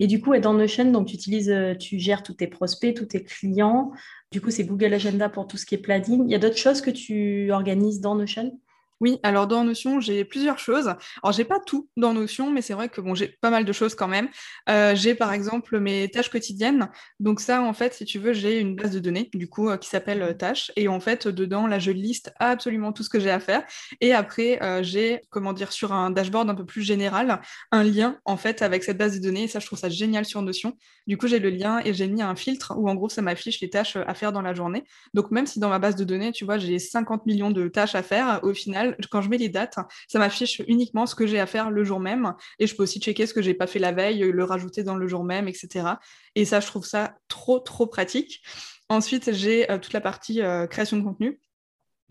Et 0.00 0.06
du 0.06 0.20
coup, 0.20 0.36
dans 0.38 0.54
Notion, 0.54 0.90
donc 0.90 1.08
tu 1.08 1.14
utilises, 1.14 1.50
euh, 1.50 1.74
tu 1.74 1.98
gères 1.98 2.22
tous 2.22 2.32
tes 2.32 2.46
prospects, 2.46 2.96
tous 2.96 3.04
tes 3.04 3.22
clients. 3.22 3.92
Du 4.32 4.40
coup, 4.40 4.50
c'est 4.50 4.64
Google 4.64 4.94
Agenda 4.94 5.28
pour 5.28 5.46
tout 5.46 5.58
ce 5.58 5.66
qui 5.66 5.74
est 5.74 5.78
planning. 5.78 6.24
Il 6.24 6.32
y 6.32 6.34
a 6.34 6.38
d'autres 6.38 6.56
choses 6.56 6.80
que 6.80 6.90
tu 6.90 7.52
organises 7.52 8.00
dans 8.00 8.14
Notion? 8.14 8.58
Oui, 9.00 9.18
alors 9.22 9.46
dans 9.46 9.64
Notion, 9.64 9.98
j'ai 10.00 10.24
plusieurs 10.26 10.58
choses. 10.58 10.88
Alors, 11.22 11.32
j'ai 11.32 11.44
pas 11.44 11.58
tout 11.58 11.88
dans 11.96 12.12
Notion, 12.12 12.50
mais 12.50 12.60
c'est 12.60 12.74
vrai 12.74 12.90
que 12.90 13.00
bon, 13.00 13.14
j'ai 13.14 13.28
pas 13.40 13.48
mal 13.48 13.64
de 13.64 13.72
choses 13.72 13.94
quand 13.94 14.08
même. 14.08 14.28
Euh, 14.68 14.94
j'ai 14.94 15.14
par 15.14 15.32
exemple 15.32 15.80
mes 15.80 16.10
tâches 16.10 16.28
quotidiennes. 16.28 16.90
Donc 17.18 17.40
ça, 17.40 17.62
en 17.62 17.72
fait, 17.72 17.94
si 17.94 18.04
tu 18.04 18.18
veux, 18.18 18.34
j'ai 18.34 18.58
une 18.58 18.76
base 18.76 18.90
de 18.90 18.98
données 18.98 19.30
du 19.32 19.48
coup 19.48 19.70
euh, 19.70 19.78
qui 19.78 19.88
s'appelle 19.88 20.22
euh, 20.22 20.34
tâches. 20.34 20.70
Et 20.76 20.86
en 20.86 21.00
fait, 21.00 21.28
dedans, 21.28 21.66
là, 21.66 21.78
je 21.78 21.90
liste 21.90 22.32
absolument 22.38 22.92
tout 22.92 23.02
ce 23.02 23.08
que 23.08 23.18
j'ai 23.18 23.30
à 23.30 23.40
faire. 23.40 23.62
Et 24.02 24.12
après, 24.12 24.58
j'ai, 24.82 25.22
comment 25.30 25.52
dire, 25.52 25.72
sur 25.72 25.92
un 25.92 26.10
dashboard 26.10 26.50
un 26.50 26.54
peu 26.54 26.66
plus 26.66 26.82
général, 26.82 27.40
un 27.72 27.82
lien 27.82 28.18
en 28.24 28.36
fait 28.36 28.62
avec 28.62 28.84
cette 28.84 28.98
base 28.98 29.18
de 29.18 29.22
données. 29.22 29.44
Et 29.44 29.48
ça, 29.48 29.60
je 29.60 29.66
trouve 29.66 29.78
ça 29.78 29.88
génial 29.88 30.24
sur 30.26 30.42
Notion. 30.42 30.76
Du 31.06 31.16
coup, 31.16 31.26
j'ai 31.26 31.38
le 31.38 31.50
lien 31.50 31.80
et 31.84 31.94
j'ai 31.94 32.06
mis 32.06 32.22
un 32.22 32.36
filtre 32.36 32.74
où 32.76 32.88
en 32.88 32.94
gros, 32.94 33.08
ça 33.08 33.22
m'affiche 33.22 33.60
les 33.60 33.70
tâches 33.70 33.96
à 33.96 34.14
faire 34.14 34.32
dans 34.32 34.42
la 34.42 34.52
journée. 34.52 34.84
Donc 35.14 35.30
même 35.30 35.46
si 35.46 35.58
dans 35.58 35.70
ma 35.70 35.78
base 35.78 35.96
de 35.96 36.04
données, 36.04 36.32
tu 36.32 36.44
vois, 36.44 36.58
j'ai 36.58 36.78
50 36.78 37.26
millions 37.26 37.50
de 37.50 37.68
tâches 37.68 37.94
à 37.94 38.02
faire, 38.02 38.40
au 38.42 38.52
final, 38.52 38.89
quand 39.10 39.22
je 39.22 39.28
mets 39.28 39.38
les 39.38 39.48
dates, 39.48 39.78
ça 40.08 40.18
m'affiche 40.18 40.62
uniquement 40.68 41.06
ce 41.06 41.14
que 41.14 41.26
j'ai 41.26 41.40
à 41.40 41.46
faire 41.46 41.70
le 41.70 41.84
jour 41.84 42.00
même. 42.00 42.34
Et 42.58 42.66
je 42.66 42.74
peux 42.74 42.82
aussi 42.82 43.00
checker 43.00 43.26
ce 43.26 43.34
que 43.34 43.42
j'ai 43.42 43.54
pas 43.54 43.66
fait 43.66 43.78
la 43.78 43.92
veille, 43.92 44.20
le 44.20 44.44
rajouter 44.44 44.82
dans 44.82 44.96
le 44.96 45.08
jour 45.08 45.24
même, 45.24 45.48
etc. 45.48 45.86
Et 46.34 46.44
ça, 46.44 46.60
je 46.60 46.66
trouve 46.66 46.84
ça 46.84 47.14
trop, 47.28 47.58
trop 47.58 47.86
pratique. 47.86 48.42
Ensuite, 48.88 49.32
j'ai 49.32 49.70
euh, 49.70 49.78
toute 49.78 49.92
la 49.92 50.00
partie 50.00 50.42
euh, 50.42 50.66
création 50.66 50.96
de 50.96 51.02
contenu 51.02 51.40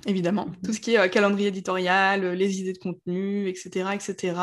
évidemment. 0.05 0.45
Mhm. 0.45 0.55
Tout 0.63 0.74
ce 0.74 0.79
qui 0.79 0.93
est 0.93 1.00
euh, 1.00 1.07
calendrier 1.07 1.50
éditorial, 1.50 2.25
les 2.33 2.62
idées 2.62 2.74
de 2.74 2.77
contenu, 2.77 3.48
etc., 3.50 3.89
etc. 3.93 4.33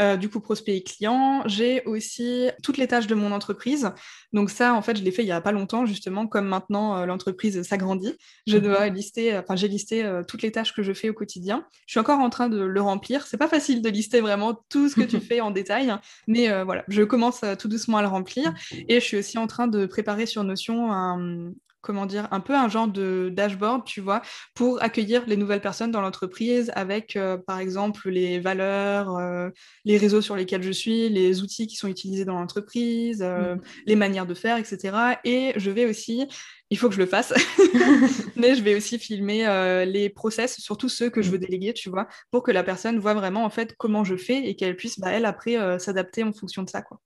Euh, 0.00 0.16
du 0.16 0.28
coup 0.28 0.38
prospect 0.38 0.76
et 0.76 0.82
client. 0.84 1.42
J'ai 1.46 1.82
aussi 1.84 2.50
toutes 2.62 2.76
les 2.76 2.86
tâches 2.86 3.08
de 3.08 3.16
mon 3.16 3.32
entreprise. 3.32 3.90
Donc 4.32 4.48
ça, 4.48 4.74
en 4.74 4.80
fait, 4.82 4.96
je 4.96 5.02
l'ai 5.02 5.10
fait 5.10 5.24
il 5.24 5.28
y 5.28 5.32
a 5.32 5.40
pas 5.40 5.50
longtemps, 5.50 5.86
justement, 5.86 6.28
comme 6.28 6.46
maintenant 6.46 6.98
euh, 6.98 7.06
l'entreprise 7.06 7.62
s'agrandit. 7.62 8.14
Je 8.46 8.58
mhm. 8.58 8.62
dois 8.62 8.88
lister, 8.90 9.36
enfin 9.36 9.56
j'ai 9.56 9.66
listé 9.66 10.04
euh, 10.04 10.22
toutes 10.22 10.42
les 10.42 10.52
tâches 10.52 10.72
que 10.72 10.84
je 10.84 10.92
fais 10.92 11.08
au 11.08 11.14
quotidien. 11.14 11.66
Je 11.86 11.94
suis 11.94 12.00
encore 12.00 12.20
en 12.20 12.30
train 12.30 12.48
de 12.48 12.60
le 12.60 12.80
remplir. 12.80 13.26
C'est 13.26 13.38
pas 13.38 13.48
facile 13.48 13.82
de 13.82 13.88
lister 13.88 14.20
vraiment 14.20 14.62
tout 14.68 14.88
ce 14.88 14.94
que 14.94 15.02
tu 15.02 15.18
fais 15.20 15.40
en 15.40 15.50
détail, 15.50 15.92
mais 16.28 16.62
voilà, 16.62 16.84
je 16.86 17.02
commence 17.02 17.40
tout 17.58 17.68
doucement 17.68 17.96
à 17.96 18.02
le 18.02 18.08
remplir. 18.08 18.54
Et 18.88 19.00
je 19.00 19.04
suis 19.04 19.16
aussi 19.16 19.36
en 19.36 19.48
train 19.48 19.66
de 19.66 19.84
préparer 19.86 20.26
sur 20.26 20.44
Notion 20.44 20.92
un, 20.92 21.52
comment 21.88 22.04
dire, 22.04 22.28
un 22.32 22.40
peu 22.40 22.54
un 22.54 22.68
genre 22.68 22.86
de 22.86 23.32
dashboard, 23.34 23.82
tu 23.86 24.02
vois, 24.02 24.20
pour 24.52 24.82
accueillir 24.82 25.24
les 25.26 25.38
nouvelles 25.38 25.62
personnes 25.62 25.90
dans 25.90 26.02
l'entreprise 26.02 26.70
avec, 26.74 27.16
euh, 27.16 27.38
par 27.38 27.60
exemple, 27.60 28.10
les 28.10 28.38
valeurs, 28.40 29.16
euh, 29.16 29.48
les 29.86 29.96
réseaux 29.96 30.20
sur 30.20 30.36
lesquels 30.36 30.62
je 30.62 30.70
suis, 30.70 31.08
les 31.08 31.40
outils 31.40 31.66
qui 31.66 31.76
sont 31.76 31.88
utilisés 31.88 32.26
dans 32.26 32.34
l'entreprise, 32.34 33.22
euh, 33.22 33.54
mm. 33.54 33.60
les 33.86 33.96
manières 33.96 34.26
de 34.26 34.34
faire, 34.34 34.58
etc. 34.58 34.94
Et 35.24 35.54
je 35.56 35.70
vais 35.70 35.86
aussi, 35.86 36.28
il 36.68 36.76
faut 36.76 36.90
que 36.90 36.94
je 36.94 37.00
le 37.00 37.06
fasse, 37.06 37.32
mais 38.36 38.54
je 38.54 38.62
vais 38.62 38.74
aussi 38.74 38.98
filmer 38.98 39.46
les 39.86 40.10
process, 40.10 40.60
surtout 40.60 40.90
ceux 40.90 41.08
que 41.08 41.22
je 41.22 41.30
veux 41.30 41.38
mm. 41.38 41.40
déléguer, 41.40 41.72
tu 41.72 41.88
vois, 41.88 42.06
pour 42.30 42.42
que 42.42 42.50
la 42.50 42.64
personne 42.64 42.98
voit 42.98 43.14
vraiment, 43.14 43.46
en 43.46 43.50
fait, 43.50 43.76
comment 43.78 44.04
je 44.04 44.18
fais 44.18 44.46
et 44.46 44.56
qu'elle 44.56 44.76
puisse, 44.76 45.00
bah, 45.00 45.08
elle, 45.10 45.24
après, 45.24 45.56
s'adapter 45.78 46.22
en 46.22 46.34
fonction 46.34 46.62
de 46.62 46.68
ça, 46.68 46.82
quoi. 46.82 47.00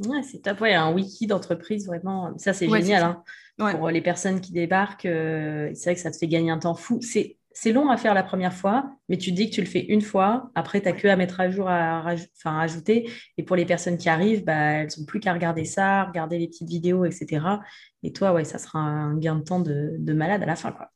Ouais, 0.00 0.22
c'est 0.22 0.42
top. 0.42 0.60
Ouais, 0.60 0.74
un 0.74 0.92
wiki 0.92 1.26
d'entreprise, 1.28 1.86
vraiment. 1.86 2.36
Ça, 2.38 2.52
c'est 2.52 2.68
génial. 2.68 3.02
Hein 3.04 3.22
pour 3.56 3.90
les 3.90 4.00
personnes 4.00 4.40
qui 4.40 4.52
débarquent. 4.52 5.06
Euh, 5.06 5.70
c'est 5.74 5.90
vrai 5.90 5.94
que 5.94 6.00
ça 6.00 6.10
te 6.10 6.16
fait 6.16 6.28
gagner 6.28 6.50
un 6.50 6.58
temps 6.58 6.74
fou. 6.74 6.98
C'est, 7.00 7.38
c'est 7.52 7.72
long 7.72 7.90
à 7.90 7.96
faire 7.96 8.14
la 8.14 8.22
première 8.22 8.52
fois, 8.52 8.90
mais 9.08 9.16
tu 9.16 9.32
dis 9.32 9.48
que 9.48 9.54
tu 9.54 9.60
le 9.60 9.66
fais 9.66 9.80
une 9.86 10.02
fois. 10.02 10.50
Après, 10.54 10.80
tu 10.80 10.86
n'as 10.86 10.92
que 10.92 11.08
à 11.08 11.16
mettre 11.16 11.40
à 11.40 11.50
jour, 11.50 11.68
à, 11.68 12.14
enfin, 12.36 12.58
ajouter. 12.58 13.10
Et 13.38 13.42
pour 13.42 13.56
les 13.56 13.64
personnes 13.64 13.96
qui 13.96 14.08
arrivent, 14.08 14.44
bah, 14.44 14.54
elles 14.54 14.88
n'ont 14.98 15.06
plus 15.06 15.20
qu'à 15.20 15.32
regarder 15.32 15.64
ça, 15.64 16.04
regarder 16.04 16.38
les 16.38 16.48
petites 16.48 16.68
vidéos, 16.68 17.04
etc. 17.04 17.46
Et 18.02 18.12
toi, 18.12 18.32
ouais, 18.32 18.44
ça 18.44 18.58
sera 18.58 18.78
un 18.78 19.16
gain 19.16 19.36
de 19.36 19.42
temps 19.42 19.60
de, 19.60 19.96
de 19.98 20.12
malade 20.12 20.42
à 20.42 20.46
la 20.46 20.56
fin. 20.56 20.72
Quoi. 20.72 20.90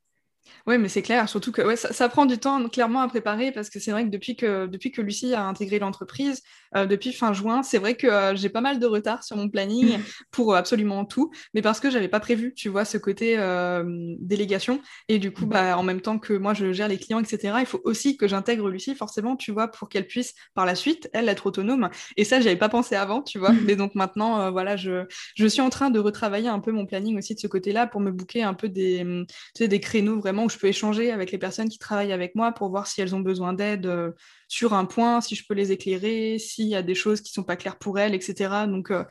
Oui, 0.71 0.79
mais 0.79 0.89
c'est 0.89 1.03
clair, 1.03 1.29
surtout 1.29 1.51
que 1.51 1.63
ouais, 1.63 1.75
ça, 1.75 2.09
prend 2.09 2.27
du 2.27 2.39
temps 2.39 2.69
clairement 2.69 3.01
à 3.01 3.09
préparer 3.09 3.51
parce 3.51 3.71
que 3.71 3.81
c'est 3.81 3.91
vrai 3.91 4.05
que 4.05 4.11
depuis 4.11 4.37
que, 4.37 4.69
depuis 4.69 4.93
que 4.93 5.03
Lucie 5.03 5.35
a 5.35 5.45
intégré 5.45 5.81
l'entreprise, 5.81 6.43
euh, 6.77 6.87
depuis 6.87 7.13
fin 7.13 7.33
juin, 7.33 7.65
c'est 7.65 7.79
vrai 7.79 7.97
que 7.97 8.07
euh, 8.07 8.37
j'ai 8.37 8.51
pas 8.51 8.61
mal 8.61 8.79
de 8.79 8.87
retard 8.87 9.25
sur 9.25 9.37
mon 9.37 9.49
planning 9.49 9.99
pour 10.31 10.55
absolument 10.55 11.05
tout, 11.05 11.33
mais 11.55 11.61
parce 11.61 11.81
que 11.81 11.91
j'avais 11.91 12.07
pas 12.07 12.21
prévu, 12.21 12.55
tu 12.55 12.69
vois, 12.69 12.85
ce 12.85 12.99
côté 12.99 13.37
euh, 13.37 14.15
délégation. 14.21 14.81
Et 15.09 15.19
du 15.19 15.33
coup, 15.33 15.45
bah, 15.45 15.77
en 15.77 15.83
même 15.83 16.01
temps 16.01 16.21
que 16.21 16.35
moi 16.35 16.55
je 16.55 16.71
gère 16.71 16.87
les 16.87 16.99
clients, 16.99 17.19
etc., 17.19 17.55
il 17.59 17.67
faut 17.67 17.81
aussi 17.83 18.17
que 18.17 18.29
j'intègre 18.29 18.69
Lucie, 18.69 18.95
forcément, 18.95 19.35
tu 19.35 19.51
vois, 19.51 19.67
pour 19.67 19.89
qu'elle 19.89 20.07
puisse 20.07 20.35
par 20.55 20.67
la 20.67 20.77
suite, 20.77 21.11
elle, 21.13 21.29
être 21.29 21.47
autonome. 21.47 21.91
Et 22.17 22.23
ça, 22.23 22.41
j'avais 22.41 22.55
pas 22.55 22.69
pensé 22.69 22.95
avant, 22.95 23.23
tu 23.23 23.41
vois. 23.41 23.51
mais 23.67 23.75
donc 23.75 23.97
maintenant, 23.97 24.53
voilà, 24.53 24.77
je, 24.77 25.05
je 25.35 25.47
suis 25.49 25.63
en 25.63 25.71
train 25.71 25.91
de 25.91 25.99
retravailler 25.99 26.49
un 26.49 26.61
peu 26.61 26.71
mon 26.71 26.87
planning 26.87 27.19
aussi 27.19 27.35
de 27.35 27.41
ce 27.41 27.49
côté-là 27.49 27.89
pour 27.89 28.01
me 28.01 28.13
booker 28.13 28.45
un 28.45 28.55
peu 28.55 28.69
des, 28.69 29.05
tu 29.27 29.35
sais, 29.57 29.67
des 29.67 29.81
créneaux 29.81 30.21
vraiment 30.21 30.49
je 30.49 30.60
peux 30.61 30.69
échanger 30.69 31.11
avec 31.11 31.33
les 31.33 31.39
personnes 31.39 31.69
qui 31.69 31.79
travaillent 31.79 32.13
avec 32.13 32.35
moi 32.35 32.53
pour 32.53 32.69
voir 32.69 32.87
si 32.87 33.01
elles 33.01 33.15
ont 33.15 33.21
besoin 33.21 33.53
d'aide 33.53 33.87
euh, 33.87 34.13
sur 34.49 34.75
un 34.75 34.85
point, 34.85 35.21
si 35.21 35.35
je 35.35 35.47
peux 35.47 35.55
les 35.55 35.73
éclairer, 35.73 36.39
s'il 36.39 36.67
y 36.67 36.75
a 36.75 36.83
des 36.83 36.95
choses 36.95 37.21
qui 37.21 37.33
sont 37.33 37.43
pas 37.43 37.57
claires 37.57 37.79
pour 37.79 37.99
elles, 37.99 38.15
etc. 38.15 38.67
Donc, 38.67 38.91
euh, 38.91 39.05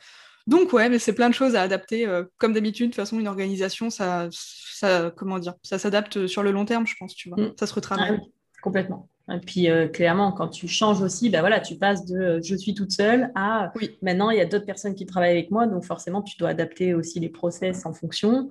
donc 0.46 0.72
ouais, 0.72 0.88
mais 0.88 0.98
c'est 0.98 1.14
plein 1.14 1.28
de 1.28 1.34
choses 1.34 1.54
à 1.54 1.62
adapter. 1.62 2.06
Euh, 2.06 2.24
comme 2.38 2.52
d'habitude, 2.52 2.86
de 2.86 2.90
toute 2.92 2.96
façon, 2.96 3.18
une 3.18 3.28
organisation, 3.28 3.90
ça, 3.90 4.28
ça 4.32 5.12
comment 5.16 5.38
dire, 5.38 5.54
ça 5.62 5.78
s'adapte 5.78 6.26
sur 6.26 6.42
le 6.42 6.52
long 6.52 6.64
terme, 6.64 6.86
je 6.86 6.94
pense, 6.98 7.14
tu 7.14 7.28
vois. 7.28 7.38
Mm. 7.38 7.52
Ça 7.58 7.66
se 7.66 7.74
retravaille. 7.74 8.18
Ah 8.20 8.26
complètement. 8.62 9.08
Et 9.32 9.38
puis 9.38 9.68
clairement, 9.94 10.32
quand 10.32 10.48
tu 10.48 10.66
changes 10.66 11.00
aussi, 11.00 11.30
bah 11.30 11.40
voilà, 11.40 11.60
tu 11.60 11.76
passes 11.76 12.04
de 12.04 12.40
je 12.42 12.54
suis 12.56 12.74
toute 12.74 12.90
seule 12.90 13.30
à 13.36 13.72
oui. 13.76 13.96
maintenant 14.02 14.30
il 14.30 14.36
y 14.36 14.40
a 14.40 14.44
d'autres 14.44 14.66
personnes 14.66 14.94
qui 14.94 15.06
travaillent 15.06 15.30
avec 15.30 15.50
moi, 15.52 15.66
donc 15.66 15.84
forcément 15.84 16.20
tu 16.20 16.36
dois 16.36 16.48
adapter 16.50 16.94
aussi 16.94 17.20
les 17.20 17.28
process 17.28 17.86
en 17.86 17.94
fonction. 17.94 18.50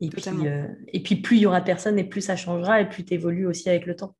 Et 0.00 0.08
puis, 0.08 0.22
euh, 0.46 0.66
et 0.88 1.02
puis, 1.02 1.16
plus 1.16 1.36
il 1.36 1.40
y 1.40 1.46
aura 1.46 1.60
de 1.60 1.66
personnes 1.66 1.98
et 1.98 2.04
plus 2.04 2.22
ça 2.22 2.36
changera 2.36 2.80
et 2.80 2.88
plus 2.88 3.04
tu 3.04 3.14
évolues 3.14 3.46
aussi 3.46 3.68
avec 3.68 3.86
le 3.86 3.94
temps. 3.94 4.16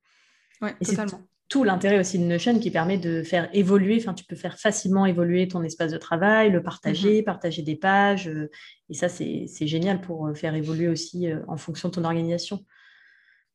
Ouais, 0.61 0.75
totalement. 0.83 1.21
Tout 1.49 1.63
l'intérêt 1.65 1.99
aussi 1.99 2.17
de 2.17 2.23
Notion 2.23 2.59
qui 2.59 2.71
permet 2.71 2.97
de 2.97 3.23
faire 3.23 3.49
évoluer, 3.51 3.97
enfin, 3.99 4.13
tu 4.13 4.23
peux 4.23 4.37
faire 4.37 4.57
facilement 4.57 5.05
évoluer 5.05 5.49
ton 5.49 5.63
espace 5.63 5.91
de 5.91 5.97
travail, 5.97 6.49
le 6.49 6.63
partager, 6.63 7.21
mm-hmm. 7.21 7.25
partager 7.25 7.61
des 7.61 7.75
pages. 7.75 8.29
Euh, 8.29 8.49
et 8.89 8.93
ça, 8.93 9.09
c'est 9.09 9.47
génial 9.67 9.99
pour 9.99 10.27
euh, 10.27 10.33
faire 10.33 10.55
évoluer 10.55 10.87
aussi 10.87 11.27
en 11.47 11.57
fonction 11.57 11.89
de 11.89 11.95
ton 11.95 12.05
organisation. 12.05 12.63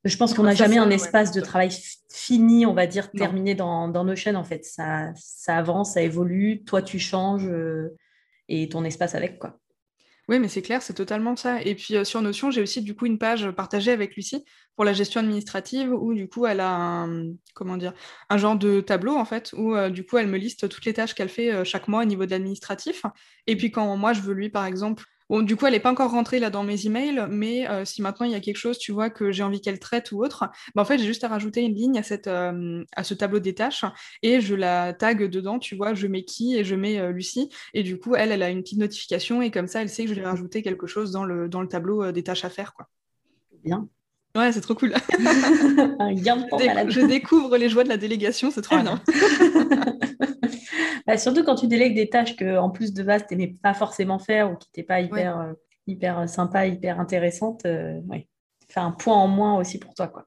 Je 0.05 0.17
pense 0.17 0.35
qu'on 0.35 0.43
n'a 0.43 0.55
jamais 0.55 0.79
un 0.79 0.91
espace 0.91 1.33
de 1.33 1.41
travail 1.41 1.71
fini, 2.11 2.67
on 2.67 2.75
va 2.75 2.87
dire, 2.87 3.11
terminé 3.11 3.55
dans, 3.55 3.89
dans, 3.89 4.05
Notion. 4.05 4.35
En 4.35 4.45
fait, 4.45 4.65
ça, 4.65 5.11
ça 5.17 5.57
avance, 5.57 5.95
ça 5.95 6.03
évolue. 6.03 6.63
Toi, 6.65 6.83
tu 6.83 7.01
changes 7.01 7.51
et 8.49 8.69
ton 8.69 8.85
espace 8.85 9.17
avec, 9.17 9.41
quoi. 9.41 9.59
Oui, 10.29 10.41
mais 10.41 10.49
c'est 10.49 10.63
clair, 10.63 10.83
c'est 10.83 10.95
totalement 10.95 11.37
ça. 11.37 11.63
Et 11.63 11.77
puis 11.77 11.95
euh, 11.97 12.03
sur 12.05 12.21
Notion, 12.21 12.51
j'ai 12.51 12.61
aussi 12.61 12.83
du 12.83 12.97
coup 12.97 13.07
une 13.07 13.17
page 13.19 13.49
partagée 13.53 13.93
avec 13.93 14.17
Lucie 14.17 14.45
pour 14.75 14.85
la 14.85 14.93
gestion 14.93 15.21
administrative 15.21 15.93
où 15.93 16.15
du 16.15 16.29
coup 16.29 16.47
elle 16.47 16.59
a 16.59 16.69
un, 16.75 17.33
comment 17.55 17.77
dire, 17.77 17.93
un 18.29 18.37
genre 18.37 18.57
de 18.57 18.81
tableau 18.81 19.15
en 19.17 19.25
fait 19.25 19.55
où 19.57 19.75
euh, 19.77 19.89
du 19.89 20.05
coup 20.05 20.19
elle 20.19 20.27
me 20.27 20.37
liste 20.37 20.69
toutes 20.69 20.85
les 20.85 20.95
tâches 20.95 21.15
qu'elle 21.15 21.29
fait 21.29 21.53
euh, 21.53 21.65
chaque 21.65 21.87
mois 21.87 22.03
au 22.03 22.05
niveau 22.05 22.27
de 22.27 22.33
l'administratif. 22.33 23.03
Et 23.47 23.57
puis 23.57 23.71
quand 23.71 23.97
moi 23.97 24.13
je 24.15 24.21
veux 24.21 24.35
lui 24.35 24.49
par 24.51 24.67
exemple 24.67 25.05
Bon, 25.29 25.43
du 25.43 25.57
coup, 25.57 25.67
elle 25.67 25.73
n'est 25.73 25.81
pas 25.81 25.91
encore 25.91 26.13
rentrée 26.13 26.39
là 26.39 26.51
dans 26.51 26.63
mes 26.63 26.87
emails, 26.87 27.27
mais 27.29 27.69
euh, 27.69 27.85
si 27.85 28.01
maintenant 28.01 28.27
il 28.27 28.33
y 28.33 28.37
a 28.37 28.41
quelque 28.41 28.59
chose, 28.59 28.79
tu 28.79 28.93
vois, 28.93 29.11
que 29.11 29.33
j'ai 29.33 29.43
envie 29.43 29.61
qu'elle 29.61 29.81
traite 29.81 30.13
ou 30.13 30.23
autre, 30.23 30.49
bah, 30.75 30.83
en 30.83 30.85
fait, 30.85 30.99
j'ai 30.99 31.05
juste 31.05 31.25
à 31.25 31.29
rajouter 31.29 31.63
une 31.63 31.75
ligne 31.75 31.99
à, 31.99 32.03
cette, 32.05 32.29
euh, 32.29 32.85
à 32.95 33.03
ce 33.03 33.15
tableau 33.15 33.41
des 33.41 33.55
tâches 33.55 33.85
et 34.23 34.41
je 34.41 34.55
la 34.55 34.93
tag 34.93 35.25
dedans, 35.29 35.59
tu 35.59 35.75
vois, 35.75 35.95
je 35.95 36.07
mets 36.07 36.25
qui 36.25 36.57
et 36.57 36.65
je 36.65 36.77
mets 36.77 36.99
euh, 36.99 37.11
Lucie. 37.11 37.49
Et 37.75 37.83
du 37.83 37.99
coup, 37.99 38.15
elle, 38.15 38.31
elle 38.31 38.43
a 38.43 38.51
une 38.51 38.63
petite 38.63 38.79
notification 38.79 39.43
et 39.43 39.51
comme 39.51 39.67
ça, 39.67 39.83
elle 39.83 39.89
sait 39.89 40.05
que 40.05 40.11
je 40.11 40.15
vais 40.15 40.25
rajouter 40.25 40.63
quelque 40.63 40.87
chose 40.87 41.11
dans 41.11 41.25
le, 41.25 41.49
dans 41.49 41.61
le 41.61 41.69
tableau 41.69 42.13
des 42.13 42.23
tâches 42.23 42.45
à 42.45 42.51
faire, 42.51 42.73
quoi. 42.73 42.87
Bien. 43.65 43.89
Ouais, 44.37 44.53
c'est 44.53 44.61
trop 44.61 44.75
cool. 44.75 44.95
Un 45.99 46.13
gain 46.13 46.37
de 46.37 46.49
temps 46.49 46.59
je, 46.59 46.91
je 46.91 47.01
découvre 47.01 47.57
les 47.57 47.71
joies 47.71 47.85
de 47.85 47.89
la 47.89 47.97
délégation, 47.97 48.51
c'est 48.51 48.61
trop 48.61 48.77
bien. 48.79 49.03
Bah, 51.07 51.19
surtout 51.19 51.45
quand 51.45 51.57
tu 51.57 51.67
délègues 51.67 51.95
des 51.95 52.09
tâches 52.09 52.37
que, 52.37 52.57
en 52.59 52.71
plus 52.71 52.93
de 52.93 53.03
base, 53.03 53.27
tu 53.27 53.37
n'aimais 53.37 53.57
pas 53.63 53.75
forcément 53.75 54.19
faire 54.19 54.51
ou 54.51 54.57
qui 54.57 54.69
n'étaient 54.69 54.87
pas 54.87 55.01
hyper, 55.01 55.39
euh, 55.39 55.53
hyper 55.87 56.29
sympa, 56.29 56.67
hyper 56.67 57.01
intéressantes. 57.01 57.65
Euh, 57.67 58.01
ouais. 58.09 58.29
Faire 58.69 58.85
un 58.85 58.93
point 58.93 59.15
en 59.15 59.29
moins 59.29 59.59
aussi 59.59 59.79
pour 59.79 59.95
toi. 59.95 60.09
Quoi. 60.09 60.27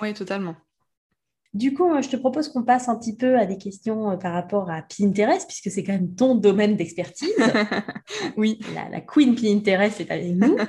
Oui, 0.00 0.14
totalement. 0.14 0.56
Du 1.58 1.74
coup, 1.74 1.90
je 2.00 2.08
te 2.08 2.14
propose 2.14 2.48
qu'on 2.50 2.62
passe 2.62 2.88
un 2.88 2.96
petit 2.96 3.16
peu 3.16 3.36
à 3.36 3.44
des 3.44 3.58
questions 3.58 4.12
euh, 4.12 4.16
par 4.16 4.32
rapport 4.32 4.70
à 4.70 4.80
Pinterest, 4.82 5.44
puisque 5.44 5.72
c'est 5.72 5.82
quand 5.82 5.92
même 5.92 6.14
ton 6.14 6.36
domaine 6.36 6.76
d'expertise. 6.76 7.34
oui. 8.36 8.60
La, 8.92 9.00
queen 9.00 9.34
Pinterest 9.34 10.00
est 10.00 10.10
avec 10.10 10.36
nous. 10.36 10.56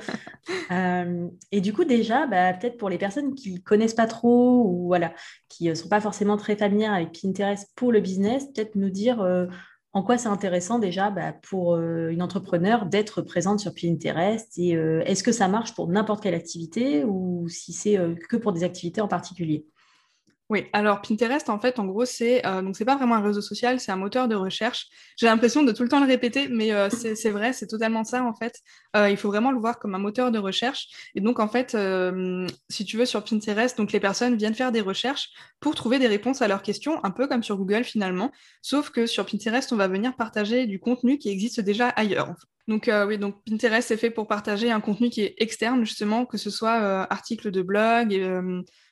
Euh, 0.72 1.28
et 1.52 1.60
du 1.60 1.72
coup, 1.72 1.84
déjà, 1.84 2.26
bah, 2.26 2.52
peut-être 2.54 2.76
pour 2.76 2.88
les 2.88 2.96
personnes 2.96 3.34
qui 3.34 3.52
ne 3.52 3.58
connaissent 3.58 3.94
pas 3.94 4.06
trop 4.06 4.64
ou 4.64 4.86
voilà, 4.86 5.12
qui 5.48 5.68
ne 5.68 5.74
sont 5.74 5.88
pas 5.88 6.00
forcément 6.00 6.36
très 6.36 6.56
familières 6.56 6.94
avec 6.94 7.20
Pinterest 7.20 7.70
pour 7.76 7.92
le 7.92 8.00
business, 8.00 8.46
peut-être 8.46 8.74
nous 8.74 8.88
dire 8.88 9.20
euh, 9.20 9.46
en 9.92 10.02
quoi 10.02 10.16
c'est 10.16 10.28
intéressant 10.28 10.78
déjà 10.78 11.10
bah, 11.10 11.34
pour 11.48 11.76
une 11.76 12.22
entrepreneur 12.22 12.86
d'être 12.86 13.20
présente 13.22 13.60
sur 13.60 13.74
Pinterest 13.74 14.58
et 14.58 14.70
est-ce 14.70 15.22
que 15.22 15.32
ça 15.32 15.46
marche 15.46 15.74
pour 15.74 15.88
n'importe 15.88 16.22
quelle 16.22 16.34
activité 16.34 17.04
ou 17.04 17.48
si 17.48 17.72
c'est 17.72 17.98
que 18.28 18.36
pour 18.36 18.52
des 18.52 18.64
activités 18.64 19.02
en 19.02 19.08
particulier? 19.08 19.66
Oui, 20.50 20.66
alors 20.72 21.00
Pinterest, 21.00 21.48
en 21.48 21.60
fait, 21.60 21.78
en 21.78 21.84
gros, 21.84 22.04
c'est 22.04 22.44
euh, 22.44 22.60
donc 22.60 22.76
c'est 22.76 22.84
pas 22.84 22.96
vraiment 22.96 23.14
un 23.14 23.22
réseau 23.22 23.40
social, 23.40 23.78
c'est 23.78 23.92
un 23.92 23.96
moteur 23.96 24.26
de 24.26 24.34
recherche. 24.34 24.88
J'ai 25.16 25.26
l'impression 25.26 25.62
de 25.62 25.70
tout 25.70 25.84
le 25.84 25.88
temps 25.88 26.00
le 26.00 26.06
répéter, 26.06 26.48
mais 26.48 26.72
euh, 26.72 26.88
c'est 26.90 27.30
vrai, 27.30 27.52
c'est 27.52 27.68
totalement 27.68 28.02
ça, 28.02 28.24
en 28.24 28.34
fait. 28.34 28.58
Euh, 28.96 29.08
il 29.08 29.16
faut 29.16 29.28
vraiment 29.28 29.52
le 29.52 29.60
voir 29.60 29.78
comme 29.78 29.94
un 29.94 30.00
moteur 30.00 30.32
de 30.32 30.40
recherche. 30.40 30.88
Et 31.14 31.20
donc, 31.20 31.38
en 31.38 31.46
fait, 31.46 31.76
si 32.68 32.84
tu 32.84 32.96
veux, 32.96 33.04
sur 33.06 33.22
Pinterest, 33.22 33.78
donc 33.78 33.92
les 33.92 34.00
personnes 34.00 34.36
viennent 34.36 34.54
faire 34.54 34.72
des 34.72 34.80
recherches 34.80 35.30
pour 35.60 35.76
trouver 35.76 36.00
des 36.00 36.08
réponses 36.08 36.42
à 36.42 36.48
leurs 36.48 36.62
questions, 36.62 36.98
un 37.04 37.12
peu 37.12 37.28
comme 37.28 37.44
sur 37.44 37.56
Google 37.56 37.84
finalement. 37.84 38.32
Sauf 38.60 38.90
que 38.90 39.06
sur 39.06 39.26
Pinterest, 39.26 39.72
on 39.72 39.76
va 39.76 39.86
venir 39.86 40.16
partager 40.16 40.66
du 40.66 40.80
contenu 40.80 41.18
qui 41.18 41.28
existe 41.28 41.60
déjà 41.60 41.90
ailleurs. 41.90 42.34
Donc 42.66 42.90
oui, 43.06 43.18
donc 43.18 43.36
Pinterest 43.44 43.88
est 43.90 43.96
fait 43.96 44.10
pour 44.10 44.26
partager 44.26 44.70
un 44.70 44.80
contenu 44.80 45.10
qui 45.10 45.22
est 45.22 45.34
externe 45.38 45.84
justement, 45.84 46.26
que 46.26 46.38
ce 46.38 46.50
soit 46.50 47.06
articles 47.10 47.50
de 47.50 47.62
blog, 47.62 48.12
et, 48.12 48.28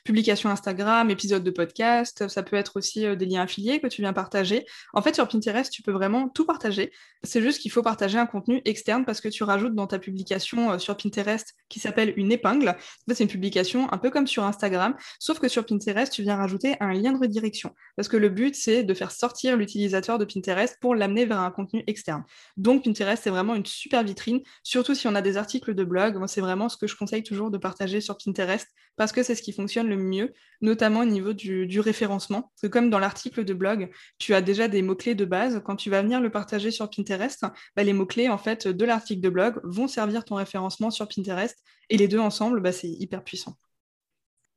publication 0.09 0.49
Instagram, 0.49 1.11
épisode 1.11 1.45
de 1.45 1.51
podcast, 1.51 2.29
ça 2.29 2.43
peut 2.43 2.57
être 2.57 2.79
aussi 2.79 3.05
euh, 3.05 3.15
des 3.15 3.27
liens 3.27 3.43
affiliés 3.43 3.79
que 3.79 3.89
tu 3.89 4.01
viens 4.01 4.15
partager. 4.15 4.65
En 4.95 5.03
fait, 5.03 5.15
sur 5.15 5.29
Pinterest, 5.29 5.71
tu 5.71 5.83
peux 5.83 5.93
vraiment 5.93 6.31
tout 6.31 6.47
partager. 6.47 6.93
C'est 7.25 7.43
juste 7.43 7.61
qu'il 7.61 7.71
faut 7.71 7.83
partager 7.83 8.17
un 8.17 8.25
contenu 8.25 8.63
externe 8.65 9.05
parce 9.05 9.21
que 9.21 9.29
tu 9.29 9.43
rajoutes 9.43 9.75
dans 9.75 9.87
ta 9.87 9.99
publication 9.99 10.73
euh, 10.73 10.79
sur 10.79 10.97
Pinterest 10.97 11.55
qui 11.69 11.79
s'appelle 11.79 12.15
une 12.17 12.33
épingle. 12.33 12.75
C'est 13.13 13.23
une 13.23 13.29
publication 13.29 13.93
un 13.93 13.99
peu 13.99 14.09
comme 14.09 14.27
sur 14.27 14.45
Instagram, 14.45 14.97
sauf 15.19 15.41
que 15.41 15.49
sur 15.49 15.67
Pinterest, 15.67 16.11
tu 16.11 16.23
viens 16.23 16.37
rajouter 16.37 16.77
un 16.81 16.95
lien 16.95 17.13
de 17.13 17.19
redirection. 17.19 17.75
Parce 17.95 18.09
que 18.09 18.17
le 18.17 18.31
but, 18.31 18.55
c'est 18.55 18.85
de 18.85 18.95
faire 18.95 19.11
sortir 19.11 19.59
l'utilisateur 19.59 20.17
de 20.17 20.25
Pinterest 20.25 20.79
pour 20.81 20.95
l'amener 20.95 21.27
vers 21.27 21.41
un 21.41 21.51
contenu 21.51 21.85
externe. 21.87 22.25
Donc, 22.57 22.83
Pinterest, 22.83 23.23
c'est 23.23 23.31
vraiment 23.31 23.55
une 23.55 23.67
super 23.67 24.03
vitrine, 24.03 24.41
surtout 24.63 24.95
si 24.95 25.07
on 25.07 25.15
a 25.15 25.21
des 25.21 25.37
articles 25.37 25.75
de 25.75 25.85
blog. 25.85 26.17
Moi, 26.17 26.29
c'est 26.29 26.41
vraiment 26.41 26.71
ce 26.71 26.79
que 26.79 26.87
je 26.87 26.97
conseille 26.97 27.23
toujours 27.23 27.51
de 27.51 27.59
partager 27.59 28.01
sur 28.01 28.17
Pinterest 28.17 28.67
parce 28.97 29.13
que 29.13 29.23
c'est 29.23 29.35
ce 29.35 29.43
qui 29.43 29.53
fonctionne 29.53 29.89
le 29.89 29.97
mieux, 30.03 30.33
notamment 30.61 31.01
au 31.01 31.05
niveau 31.05 31.33
du, 31.33 31.81
référencement. 31.81 32.43
Parce 32.43 32.63
que 32.63 32.67
comme 32.67 32.91
dans 32.91 32.99
l'article 32.99 33.45
de 33.45 33.55
blog, 33.55 33.91
tu 34.19 34.35
as 34.35 34.41
déjà 34.41 34.69
des 34.69 34.83
mots-clés 34.83 35.15
de 35.15 35.25
base, 35.25 35.61
quand 35.65 35.77
tu 35.77 35.91
vas 35.91 36.03
venir 36.03 36.21
le 36.21 36.31
partager 36.31 36.71
sur 36.71 36.89
Pinterest, 36.91 37.45
bah, 37.77 37.85
les 37.85 37.93
mots-clés 37.93 38.29
en 38.29 38.39
fait 38.39 38.69
de 38.69 38.85
l'article 38.85 39.21
de 39.21 39.29
blog 39.29 39.61
vont 39.65 39.89
servir 39.89 40.25
ton 40.25 40.37
référencement 40.37 40.91
sur 40.91 41.09
Pinterest 41.09 41.57
et 41.91 41.97
les 41.97 42.09
deux 42.09 42.21
ensemble, 42.21 42.61
bah, 42.61 42.73
c'est 42.73 42.89
hyper 42.89 43.23
puissant. 43.25 43.57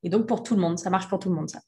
Et 0.04 0.10
donc 0.10 0.28
pour 0.28 0.44
tout 0.44 0.56
le 0.56 0.62
monde, 0.62 0.80
ça 0.80 0.90
marche 0.90 1.08
pour 1.08 1.20
tout 1.20 1.30
le 1.30 1.36
monde 1.36 1.50
ça? 1.50 1.62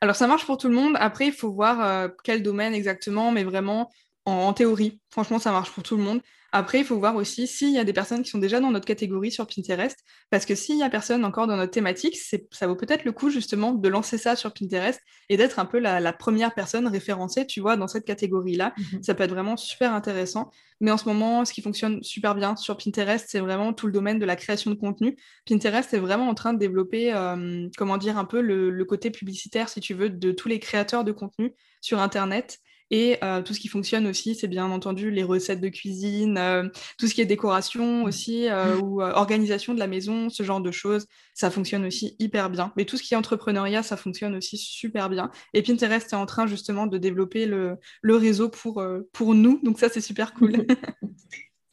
Alors 0.00 0.16
ça 0.16 0.26
marche 0.26 0.44
pour 0.44 0.58
tout 0.58 0.68
le 0.68 0.74
monde. 0.74 0.96
Après, 0.98 1.26
il 1.26 1.32
faut 1.32 1.52
voir 1.52 1.80
euh, 1.80 2.08
quel 2.24 2.42
domaine 2.42 2.74
exactement, 2.74 3.30
mais 3.30 3.44
vraiment 3.44 3.90
en, 4.26 4.52
théorie, 4.52 5.00
franchement, 5.10 5.38
ça 5.38 5.52
marche 5.52 5.70
pour 5.70 5.82
tout 5.82 5.96
le 5.96 6.02
monde. 6.02 6.20
Après, 6.56 6.78
il 6.78 6.84
faut 6.84 6.96
voir 6.96 7.16
aussi 7.16 7.48
s'il 7.48 7.72
y 7.72 7.80
a 7.80 7.84
des 7.84 7.92
personnes 7.92 8.22
qui 8.22 8.30
sont 8.30 8.38
déjà 8.38 8.60
dans 8.60 8.70
notre 8.70 8.86
catégorie 8.86 9.32
sur 9.32 9.44
Pinterest, 9.44 9.98
parce 10.30 10.46
que 10.46 10.54
s'il 10.54 10.78
y 10.78 10.84
a 10.84 10.88
personne 10.88 11.24
encore 11.24 11.48
dans 11.48 11.56
notre 11.56 11.72
thématique, 11.72 12.16
ça 12.16 12.66
vaut 12.68 12.76
peut-être 12.76 13.04
le 13.04 13.10
coup 13.10 13.28
justement 13.28 13.72
de 13.72 13.88
lancer 13.88 14.18
ça 14.18 14.36
sur 14.36 14.54
Pinterest 14.54 15.00
et 15.28 15.36
d'être 15.36 15.58
un 15.58 15.64
peu 15.64 15.80
la, 15.80 16.12
première 16.12 16.54
personne 16.54 16.86
référencée, 16.86 17.44
tu 17.44 17.60
vois, 17.60 17.76
dans 17.76 17.88
cette 17.88 18.04
catégorie-là. 18.04 18.72
Mhm. 18.78 19.02
Ça 19.02 19.14
peut 19.16 19.24
être 19.24 19.32
vraiment 19.32 19.56
super 19.56 19.92
intéressant. 19.92 20.52
Mais 20.78 20.92
en 20.92 20.96
ce 20.96 21.06
moment, 21.06 21.44
ce 21.44 21.52
qui 21.52 21.60
fonctionne 21.60 22.00
super 22.04 22.36
bien 22.36 22.54
sur 22.54 22.76
Pinterest, 22.76 23.26
c'est 23.28 23.40
vraiment 23.40 23.72
tout 23.72 23.86
le 23.86 23.92
domaine 23.92 24.20
de 24.20 24.24
la 24.24 24.36
création 24.36 24.70
de 24.70 24.76
contenu. 24.76 25.16
Pinterest 25.46 25.92
est 25.92 25.98
vraiment 25.98 26.28
en 26.28 26.34
train 26.34 26.52
de 26.52 26.60
développer, 26.60 27.12
euh, 27.12 27.68
comment 27.76 27.96
dire, 27.98 28.16
un 28.16 28.24
peu 28.24 28.40
le, 28.40 28.84
côté 28.84 29.10
publicitaire, 29.10 29.68
si 29.68 29.80
tu 29.80 29.92
veux, 29.92 30.08
de 30.08 30.30
tous 30.30 30.46
les 30.46 30.60
créateurs 30.60 31.02
de 31.02 31.10
contenu 31.10 31.52
sur 31.80 31.98
Internet. 32.00 32.60
Et 32.90 33.16
euh, 33.24 33.42
tout 33.42 33.54
ce 33.54 33.60
qui 33.60 33.68
fonctionne 33.68 34.06
aussi, 34.06 34.34
c'est 34.34 34.48
bien 34.48 34.70
entendu 34.70 35.10
les 35.10 35.22
recettes 35.22 35.60
de 35.60 35.68
cuisine, 35.68 36.36
euh, 36.38 36.68
tout 36.98 37.06
ce 37.06 37.14
qui 37.14 37.20
est 37.20 37.26
décoration 37.26 38.04
aussi, 38.04 38.48
euh, 38.48 38.76
ou 38.78 39.00
organisation 39.00 39.74
de 39.74 39.78
la 39.78 39.86
maison, 39.86 40.28
ce 40.28 40.42
genre 40.42 40.60
de 40.60 40.70
choses. 40.70 41.06
Ça 41.34 41.50
fonctionne 41.50 41.84
aussi 41.84 42.16
hyper 42.18 42.50
bien. 42.50 42.72
Mais 42.76 42.84
tout 42.84 42.96
ce 42.96 43.02
qui 43.02 43.14
est 43.14 43.16
entrepreneuriat, 43.16 43.82
ça 43.82 43.96
fonctionne 43.96 44.34
aussi 44.36 44.56
super 44.58 45.08
bien. 45.08 45.30
Et 45.54 45.62
Pinterest 45.62 46.12
est 46.12 46.16
en 46.16 46.26
train 46.26 46.46
justement 46.46 46.86
de 46.86 46.98
développer 46.98 47.46
le, 47.46 47.78
le 48.02 48.16
réseau 48.16 48.48
pour, 48.48 48.84
pour 49.12 49.34
nous. 49.34 49.60
Donc 49.62 49.78
ça, 49.78 49.88
c'est 49.88 50.00
super 50.00 50.34
cool. 50.34 50.66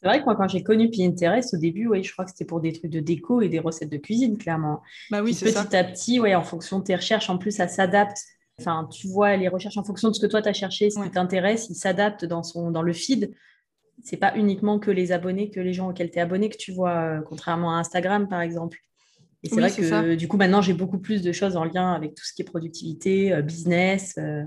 C'est 0.02 0.08
vrai 0.08 0.20
que 0.20 0.26
moi, 0.26 0.36
quand 0.36 0.48
j'ai 0.48 0.64
connu 0.64 0.90
Pinterest, 0.90 1.54
au 1.54 1.58
début, 1.58 1.88
ouais, 1.88 2.02
je 2.02 2.12
crois 2.12 2.26
que 2.26 2.32
c'était 2.32 2.46
pour 2.46 2.60
des 2.60 2.74
trucs 2.74 2.90
de 2.90 3.00
déco 3.00 3.42
et 3.42 3.50
des 3.50 3.60
recettes 3.60 3.92
de 3.92 3.98
cuisine, 3.98 4.36
clairement. 4.36 4.82
Bah 5.12 5.22
oui, 5.22 5.36
petit 5.36 5.76
à 5.76 5.84
petit, 5.84 6.20
ouais, 6.20 6.34
en 6.34 6.44
fonction 6.44 6.80
de 6.80 6.86
tes 6.86 6.96
recherches, 6.96 7.30
en 7.30 7.38
plus, 7.38 7.52
ça 7.52 7.68
s'adapte 7.68 8.18
Enfin, 8.62 8.88
tu 8.92 9.08
vois 9.08 9.36
les 9.38 9.48
recherches 9.48 9.78
en 9.78 9.84
fonction 9.84 10.10
de 10.10 10.14
ce 10.14 10.22
que 10.22 10.28
toi 10.28 10.42
tu 10.42 10.50
as 10.50 10.54
cherché, 10.54 10.90
ce 10.90 11.02
qui 11.02 11.12
t'intéresse, 11.12 11.68
ils 11.70 11.76
s'adaptent 11.76 12.26
dans, 12.26 12.44
son, 12.44 12.72
dans 12.72 12.82
le 12.82 12.94
feed. 12.94 13.34
C'est 14.04 14.18
pas 14.18 14.36
uniquement 14.36 14.80
que 14.80 14.90
les 14.92 15.12
abonnés, 15.12 15.50
que 15.50 15.60
les 15.60 15.74
gens 15.74 15.90
auxquels 15.90 16.12
tu 16.12 16.18
es 16.18 16.22
abonné 16.22 16.50
que 16.50 16.58
tu 16.58 16.72
vois, 16.72 16.96
euh, 16.96 17.22
contrairement 17.22 17.76
à 17.76 17.80
Instagram 17.80 18.28
par 18.28 18.42
exemple. 18.42 18.80
Et 19.44 19.50
c'est 19.50 19.60
vrai 19.60 19.72
que 19.72 20.16
du 20.16 20.28
coup, 20.28 20.38
maintenant, 20.38 20.62
j'ai 20.62 20.74
beaucoup 20.74 21.00
plus 21.00 21.24
de 21.24 21.32
choses 21.32 21.58
en 21.58 21.64
lien 21.64 21.94
avec 21.94 22.14
tout 22.14 22.24
ce 22.24 22.34
qui 22.34 22.44
est 22.44 22.46
productivité, 22.46 23.34
euh, 23.34 23.42
business. 23.42 24.16
Euh, 24.18 24.44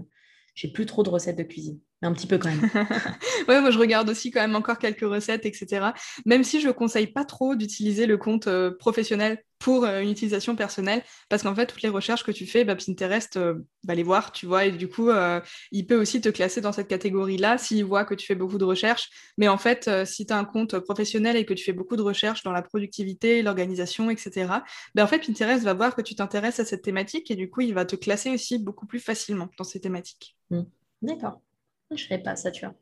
j'ai 0.55 0.68
plus 0.68 0.87
trop 0.87 1.03
de 1.03 1.11
recettes 1.11 1.37
de 1.37 1.42
cuisine 1.42 1.81
un 2.05 2.12
petit 2.12 2.27
peu 2.27 2.38
quand 2.38 2.49
même. 2.49 2.71
ouais, 3.49 3.61
moi 3.61 3.71
je 3.71 3.79
regarde 3.79 4.09
aussi 4.11 4.31
quand 4.31 4.40
même 4.40 4.57
encore 4.57 4.79
quelques 4.79 5.01
recettes, 5.01 5.47
etc. 5.47 5.88
Même 6.27 6.45
si 6.45 6.61
je 6.61 6.71
conseille 6.71 7.07
pas 7.07 7.25
trop 7.25 7.55
d'utiliser 7.55 8.07
le 8.07 8.17
compte 8.17 8.47
euh, 8.47 8.71
professionnel 8.71 9.43
pour 9.59 9.85
euh, 9.85 10.01
une 10.01 10.11
utilisation 10.11 10.57
personnelle, 10.57 11.03
parce 11.29 11.43
qu'en 11.43 11.55
fait, 11.55 11.67
toutes 11.67 11.83
les 11.83 11.88
recherches 11.88 12.25
que 12.25 12.33
tu 12.33 12.47
fais, 12.47 12.64
bah, 12.64 12.77
Pinterest 12.77 13.37
euh, 13.37 13.55
va 13.85 13.95
les 13.95 14.03
voir, 14.03 14.33
tu 14.33 14.47
vois, 14.47 14.67
et 14.67 14.73
du 14.73 14.88
coup, 14.88 15.11
il 15.73 15.87
peut 15.87 16.01
aussi 16.01 16.21
te 16.21 16.29
classer 16.29 16.61
dans 16.61 16.73
cette 16.73 16.88
catégorie-là 16.88 17.59
s'il 17.59 17.85
voit 17.85 18.05
que 18.05 18.14
tu 18.14 18.27
fais 18.27 18.35
beaucoup 18.35 18.59
de 18.59 18.64
recherches. 18.64 19.11
Mais 19.38 19.49
en 19.49 19.59
fait, 19.59 19.90
si 20.05 20.27
tu 20.27 20.33
as 20.33 20.38
un 20.38 20.45
compte 20.45 20.79
professionnel 20.79 21.37
et 21.37 21.45
que 21.45 21.55
tu 21.55 21.64
fais 21.64 21.73
beaucoup 21.73 21.97
de 21.97 22.03
recherches 22.03 22.43
dans 22.43 22.53
la 22.53 22.62
productivité, 22.62 23.43
l'organisation, 23.43 24.11
etc., 24.11 24.49
bah, 24.95 25.05
en 25.05 25.07
fait, 25.07 25.21
Pinterest 25.27 25.62
va 25.64 25.75
voir 25.75 25.95
que 25.95 26.03
tu 26.03 26.14
t'intéresses 26.14 26.61
à 26.61 26.64
cette 26.64 26.83
thématique 26.83 27.31
et 27.31 27.37
du 27.37 27.51
coup, 27.51 27.61
il 27.61 27.75
va 27.75 27.85
te 27.85 27.97
classer 27.97 28.31
aussi 28.31 28.59
beaucoup 28.59 28.87
plus 28.87 29.01
facilement 29.01 29.49
dans 29.59 29.64
ces 29.64 29.81
thématiques. 29.81 30.37
Mmh. 30.51 30.62
D'accord. 31.03 31.40
Je 31.90 32.03
ne 32.03 32.09
savais 32.09 32.23
pas 32.23 32.37
ça, 32.37 32.51
tu 32.51 32.64
vois. 32.64 32.75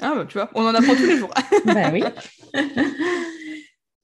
Ah, 0.00 0.14
bah, 0.16 0.26
tu 0.26 0.34
vois, 0.38 0.50
on 0.54 0.62
en 0.64 0.74
apprend 0.74 0.94
tous 0.94 1.06
les 1.06 1.18
jours. 1.18 1.32
bah 1.64 1.90
oui. 1.92 2.02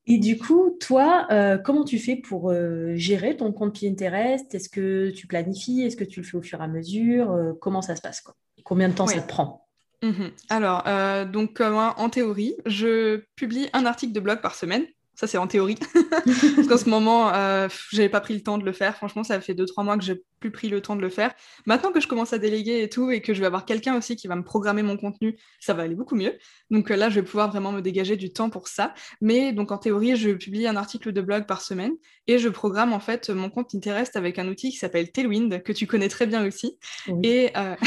Et 0.06 0.18
du 0.18 0.38
coup, 0.38 0.76
toi, 0.80 1.26
euh, 1.30 1.56
comment 1.56 1.84
tu 1.84 1.98
fais 1.98 2.16
pour 2.16 2.50
euh, 2.50 2.94
gérer 2.96 3.36
ton 3.36 3.52
compte 3.52 3.80
Pinterest? 3.80 4.52
Est-ce 4.52 4.68
que 4.68 5.10
tu 5.10 5.26
planifies? 5.26 5.82
Est-ce 5.82 5.96
que 5.96 6.04
tu 6.04 6.20
le 6.20 6.26
fais 6.26 6.36
au 6.36 6.42
fur 6.42 6.60
et 6.60 6.64
à 6.64 6.68
mesure? 6.68 7.30
Euh, 7.30 7.52
Comment 7.60 7.80
ça 7.80 7.94
se 7.94 8.02
passe 8.02 8.20
quoi? 8.20 8.34
Combien 8.64 8.88
de 8.88 8.94
temps 8.94 9.06
ça 9.06 9.20
te 9.20 9.28
prend? 9.28 9.68
Mhm. 10.02 10.30
Alors, 10.48 10.84
donc 11.28 11.60
en 11.60 12.08
théorie, 12.10 12.56
je 12.66 13.22
publie 13.36 13.68
un 13.72 13.86
article 13.86 14.12
de 14.12 14.20
blog 14.20 14.40
par 14.40 14.54
semaine. 14.54 14.84
Ça, 15.20 15.26
c'est 15.26 15.36
en 15.36 15.46
théorie. 15.46 15.76
Parce 16.56 16.66
qu'en 16.66 16.78
ce 16.78 16.88
moment, 16.88 17.30
euh, 17.34 17.68
j'avais 17.92 18.08
pas 18.08 18.22
pris 18.22 18.32
le 18.32 18.40
temps 18.40 18.56
de 18.56 18.64
le 18.64 18.72
faire. 18.72 18.96
Franchement, 18.96 19.22
ça 19.22 19.38
fait 19.42 19.52
2-3 19.52 19.84
mois 19.84 19.98
que 19.98 20.02
j'ai 20.02 20.22
plus 20.40 20.50
pris 20.50 20.70
le 20.70 20.80
temps 20.80 20.96
de 20.96 21.02
le 21.02 21.10
faire. 21.10 21.34
Maintenant 21.66 21.92
que 21.92 22.00
je 22.00 22.08
commence 22.08 22.32
à 22.32 22.38
déléguer 22.38 22.82
et 22.82 22.88
tout, 22.88 23.10
et 23.10 23.20
que 23.20 23.34
je 23.34 23.40
vais 23.40 23.46
avoir 23.46 23.66
quelqu'un 23.66 23.98
aussi 23.98 24.16
qui 24.16 24.28
va 24.28 24.34
me 24.34 24.42
programmer 24.42 24.82
mon 24.82 24.96
contenu, 24.96 25.36
ça 25.60 25.74
va 25.74 25.82
aller 25.82 25.94
beaucoup 25.94 26.14
mieux. 26.14 26.38
Donc 26.70 26.90
euh, 26.90 26.96
là, 26.96 27.10
je 27.10 27.16
vais 27.16 27.22
pouvoir 27.22 27.50
vraiment 27.50 27.70
me 27.70 27.82
dégager 27.82 28.16
du 28.16 28.32
temps 28.32 28.48
pour 28.48 28.68
ça. 28.68 28.94
Mais 29.20 29.52
donc 29.52 29.72
en 29.72 29.76
théorie, 29.76 30.16
je 30.16 30.30
publie 30.30 30.66
un 30.66 30.76
article 30.76 31.12
de 31.12 31.20
blog 31.20 31.44
par 31.44 31.60
semaine 31.60 31.92
et 32.26 32.38
je 32.38 32.48
programme 32.48 32.94
en 32.94 33.00
fait 33.00 33.28
mon 33.28 33.50
compte 33.50 33.70
Pinterest 33.70 34.16
avec 34.16 34.38
un 34.38 34.48
outil 34.48 34.70
qui 34.70 34.78
s'appelle 34.78 35.12
Tailwind, 35.12 35.62
que 35.62 35.72
tu 35.74 35.86
connais 35.86 36.08
très 36.08 36.26
bien 36.26 36.46
aussi. 36.46 36.78
Et, 37.22 37.50
euh, 37.58 37.74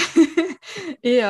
Et 1.04 1.22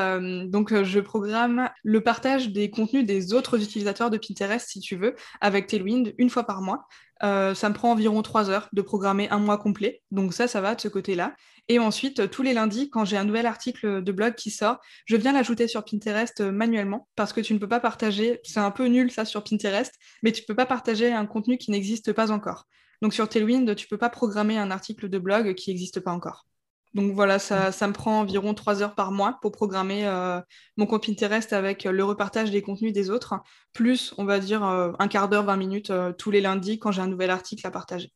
donc, 0.45 0.83
je 0.83 0.99
programme 0.99 1.69
le 1.83 2.01
partage 2.01 2.49
des 2.49 2.69
contenus 2.69 3.03
des 3.05 3.33
autres 3.33 3.61
utilisateurs 3.61 4.11
de 4.11 4.17
Pinterest, 4.17 4.69
si 4.69 4.79
tu 4.79 4.95
veux, 4.95 5.15
avec 5.41 5.67
Tailwind 5.67 5.92
une 6.17 6.29
fois 6.29 6.43
par 6.43 6.61
mois. 6.61 6.87
ça 7.21 7.69
me 7.69 7.73
prend 7.73 7.91
environ 7.91 8.21
trois 8.21 8.49
heures 8.49 8.69
de 8.73 8.81
programmer 8.81 9.29
un 9.29 9.39
mois 9.39 9.57
complet. 9.57 10.01
Donc 10.11 10.33
ça, 10.33 10.47
ça 10.47 10.61
va 10.61 10.75
de 10.75 10.81
ce 10.81 10.87
côté-là. 10.87 11.35
Et 11.69 11.79
ensuite, 11.79 12.29
tous 12.29 12.43
les 12.43 12.53
lundis, 12.53 12.89
quand 12.89 13.05
j'ai 13.05 13.15
un 13.15 13.23
nouvel 13.23 13.45
article 13.45 14.03
de 14.03 14.11
blog 14.11 14.35
qui 14.35 14.51
sort, 14.51 14.79
je 15.05 15.15
viens 15.15 15.31
l'ajouter 15.31 15.67
sur 15.67 15.85
Pinterest 15.85 16.41
manuellement 16.41 17.07
parce 17.15 17.31
que 17.31 17.39
tu 17.39 17.53
ne 17.53 17.59
peux 17.59 17.69
pas 17.69 17.79
partager, 17.79 18.39
c'est 18.43 18.59
un 18.59 18.71
peu 18.71 18.85
nul 18.87 19.11
ça 19.11 19.23
sur 19.23 19.43
Pinterest, 19.43 19.93
mais 20.23 20.31
tu 20.31 20.41
ne 20.41 20.45
peux 20.45 20.55
pas 20.55 20.65
partager 20.65 21.13
un 21.13 21.25
contenu 21.25 21.57
qui 21.57 21.71
n'existe 21.71 22.11
pas 22.11 22.31
encore. 22.31 22.67
Donc 23.01 23.13
sur 23.13 23.27
Tailwind, 23.29 23.75
tu 23.75 23.85
ne 23.85 23.89
peux 23.89 23.97
pas 23.97 24.09
programmer 24.09 24.57
un 24.57 24.71
article 24.71 25.09
de 25.09 25.19
blog 25.19 25.55
qui 25.55 25.69
n'existe 25.69 25.99
pas 25.99 26.11
encore. 26.11 26.47
Donc 26.93 27.13
voilà, 27.13 27.39
ça, 27.39 27.71
me 27.87 27.91
prend 27.91 28.19
environ 28.19 28.53
trois 28.53 28.83
heures 28.83 28.93
par 28.93 29.11
mois 29.11 29.39
pour 29.41 29.51
programmer 29.51 30.05
euh, 30.05 30.39
mon 30.77 30.85
compte 30.85 31.05
Pinterest 31.05 31.51
avec 31.51 31.85
le 31.85 32.03
repartage 32.03 32.51
des 32.51 32.61
contenus 32.61 32.93
des 32.93 33.09
autres, 33.09 33.35
plus, 33.73 34.13
on 34.19 34.25
va 34.25 34.39
dire, 34.39 34.63
euh, 34.63 34.91
un 34.99 35.07
quart 35.07 35.27
d'heure, 35.27 35.43
20 35.43 35.57
minutes 35.57 35.89
euh, 35.89 36.11
tous 36.11 36.29
les 36.29 36.39
lundis 36.39 36.77
quand 36.77 36.91
j'ai 36.91 37.01
un 37.01 37.07
nouvel 37.07 37.31
article 37.31 37.65
à 37.65 37.71
partager. 37.71 38.11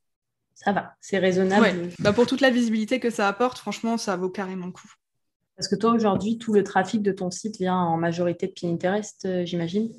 Ça 0.53 0.71
va, 0.73 0.93
c'est 1.01 1.17
raisonnable. 1.17 1.89
Bah, 1.99 2.13
pour 2.13 2.27
toute 2.27 2.41
la 2.41 2.51
visibilité 2.51 2.99
que 2.99 3.09
ça 3.09 3.27
apporte, 3.27 3.57
franchement, 3.57 3.97
ça 3.97 4.15
vaut 4.15 4.29
carrément 4.29 4.67
le 4.67 4.71
coup. 4.71 4.91
Parce 5.55 5.67
que 5.67 5.75
toi, 5.75 5.91
aujourd'hui, 5.91 6.37
tout 6.37 6.53
le 6.53 6.63
trafic 6.63 7.01
de 7.01 7.11
ton 7.11 7.31
site 7.31 7.57
vient 7.57 7.75
en 7.75 7.97
majorité 7.97 8.45
de 8.45 8.53
Pinterest, 8.53 9.43
j'imagine? 9.43 9.89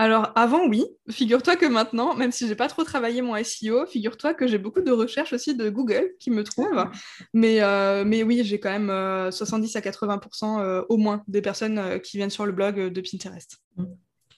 Alors 0.00 0.32
avant, 0.34 0.66
oui. 0.66 0.86
Figure-toi 1.10 1.56
que 1.56 1.66
maintenant, 1.66 2.14
même 2.14 2.32
si 2.32 2.48
j'ai 2.48 2.54
pas 2.54 2.68
trop 2.68 2.84
travaillé 2.84 3.20
mon 3.20 3.36
SEO, 3.44 3.84
figure-toi 3.84 4.32
que 4.32 4.46
j'ai 4.46 4.56
beaucoup 4.56 4.80
de 4.80 4.90
recherches 4.90 5.34
aussi 5.34 5.54
de 5.54 5.68
Google 5.68 6.12
qui 6.18 6.30
me 6.30 6.42
trouvent. 6.42 6.68
Ah. 6.74 6.90
Mais, 7.34 7.60
euh, 7.60 8.02
mais 8.06 8.22
oui, 8.22 8.40
j'ai 8.42 8.58
quand 8.58 8.70
même 8.70 9.30
70 9.30 9.76
euh, 9.76 9.78
à 9.78 9.82
80% 9.82 10.62
euh, 10.62 10.82
au 10.88 10.96
moins 10.96 11.22
des 11.28 11.42
personnes 11.42 12.00
qui 12.00 12.16
viennent 12.16 12.30
sur 12.30 12.46
le 12.46 12.52
blog 12.52 12.90
de 12.90 13.00
Pinterest. 13.02 13.58
Mm. 13.76 13.84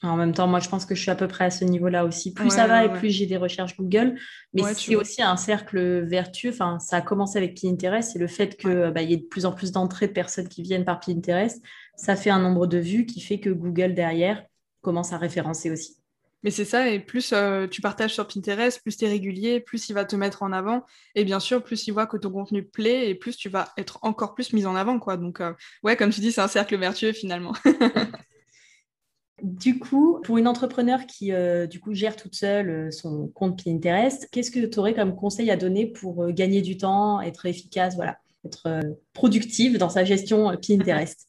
En 0.02 0.16
même 0.16 0.32
temps, 0.32 0.48
moi, 0.48 0.58
je 0.58 0.68
pense 0.68 0.84
que 0.84 0.96
je 0.96 1.00
suis 1.00 1.12
à 1.12 1.14
peu 1.14 1.28
près 1.28 1.44
à 1.44 1.50
ce 1.52 1.64
niveau-là 1.64 2.04
aussi. 2.04 2.34
Plus 2.34 2.50
ça 2.50 2.66
va 2.66 2.84
et 2.84 2.92
plus 2.92 3.10
j'ai 3.10 3.26
des 3.26 3.36
recherches 3.36 3.76
Google. 3.76 4.16
Mais 4.54 4.64
c'est 4.74 4.96
aussi 4.96 5.22
un 5.22 5.36
cercle 5.36 6.00
vertueux. 6.00 6.50
Enfin, 6.50 6.80
ça 6.80 6.96
a 6.96 7.02
commencé 7.02 7.38
avec 7.38 7.62
Pinterest 7.62 8.16
et 8.16 8.18
le 8.18 8.26
fait 8.26 8.56
qu'il 8.56 8.90
bah, 8.92 9.02
y 9.02 9.12
ait 9.12 9.18
de 9.18 9.26
plus 9.26 9.46
en 9.46 9.52
plus 9.52 9.70
d'entrées 9.70 10.08
de 10.08 10.12
personnes 10.12 10.48
qui 10.48 10.62
viennent 10.62 10.84
par 10.84 10.98
Pinterest, 10.98 11.62
ça 11.94 12.16
fait 12.16 12.30
un 12.30 12.40
nombre 12.40 12.66
de 12.66 12.78
vues 12.78 13.06
qui 13.06 13.20
fait 13.20 13.38
que 13.38 13.50
Google 13.50 13.94
derrière 13.94 14.42
commence 14.82 15.12
à 15.12 15.18
référencer 15.18 15.70
aussi. 15.70 15.96
Mais 16.42 16.50
c'est 16.50 16.64
ça, 16.64 16.88
et 16.88 16.98
plus 16.98 17.32
euh, 17.32 17.68
tu 17.68 17.80
partages 17.80 18.14
sur 18.14 18.26
Pinterest, 18.26 18.82
plus 18.82 18.96
tu 18.96 19.04
es 19.04 19.08
régulier, 19.08 19.60
plus 19.60 19.88
il 19.88 19.92
va 19.92 20.04
te 20.04 20.16
mettre 20.16 20.42
en 20.42 20.52
avant. 20.52 20.84
Et 21.14 21.24
bien 21.24 21.38
sûr, 21.38 21.62
plus 21.62 21.86
il 21.86 21.92
voit 21.92 22.06
que 22.06 22.16
ton 22.16 22.30
contenu 22.30 22.64
plaît, 22.64 23.08
et 23.08 23.14
plus 23.14 23.36
tu 23.36 23.48
vas 23.48 23.68
être 23.78 24.00
encore 24.02 24.34
plus 24.34 24.52
mis 24.52 24.66
en 24.66 24.74
avant. 24.74 24.98
quoi. 24.98 25.16
Donc, 25.16 25.40
euh, 25.40 25.52
ouais, 25.84 25.96
comme 25.96 26.10
tu 26.10 26.20
dis, 26.20 26.32
c'est 26.32 26.40
un 26.40 26.48
cercle 26.48 26.76
vertueux 26.76 27.12
finalement. 27.12 27.52
du 29.42 29.78
coup, 29.78 30.20
pour 30.24 30.36
une 30.36 30.48
entrepreneur 30.48 31.06
qui 31.06 31.32
euh, 31.32 31.68
du 31.68 31.78
coup 31.78 31.94
gère 31.94 32.16
toute 32.16 32.34
seule 32.34 32.92
son 32.92 33.28
compte 33.28 33.62
Pinterest, 33.64 34.28
qu'est-ce 34.32 34.50
que 34.50 34.66
tu 34.66 34.78
aurais 34.80 34.94
comme 34.94 35.14
conseil 35.14 35.48
à 35.48 35.56
donner 35.56 35.86
pour 35.86 36.28
gagner 36.32 36.60
du 36.60 36.76
temps, 36.76 37.20
être 37.20 37.46
efficace, 37.46 37.94
voilà, 37.94 38.18
être 38.44 38.80
productive 39.12 39.78
dans 39.78 39.90
sa 39.90 40.04
gestion 40.04 40.56
Pinterest? 40.56 41.28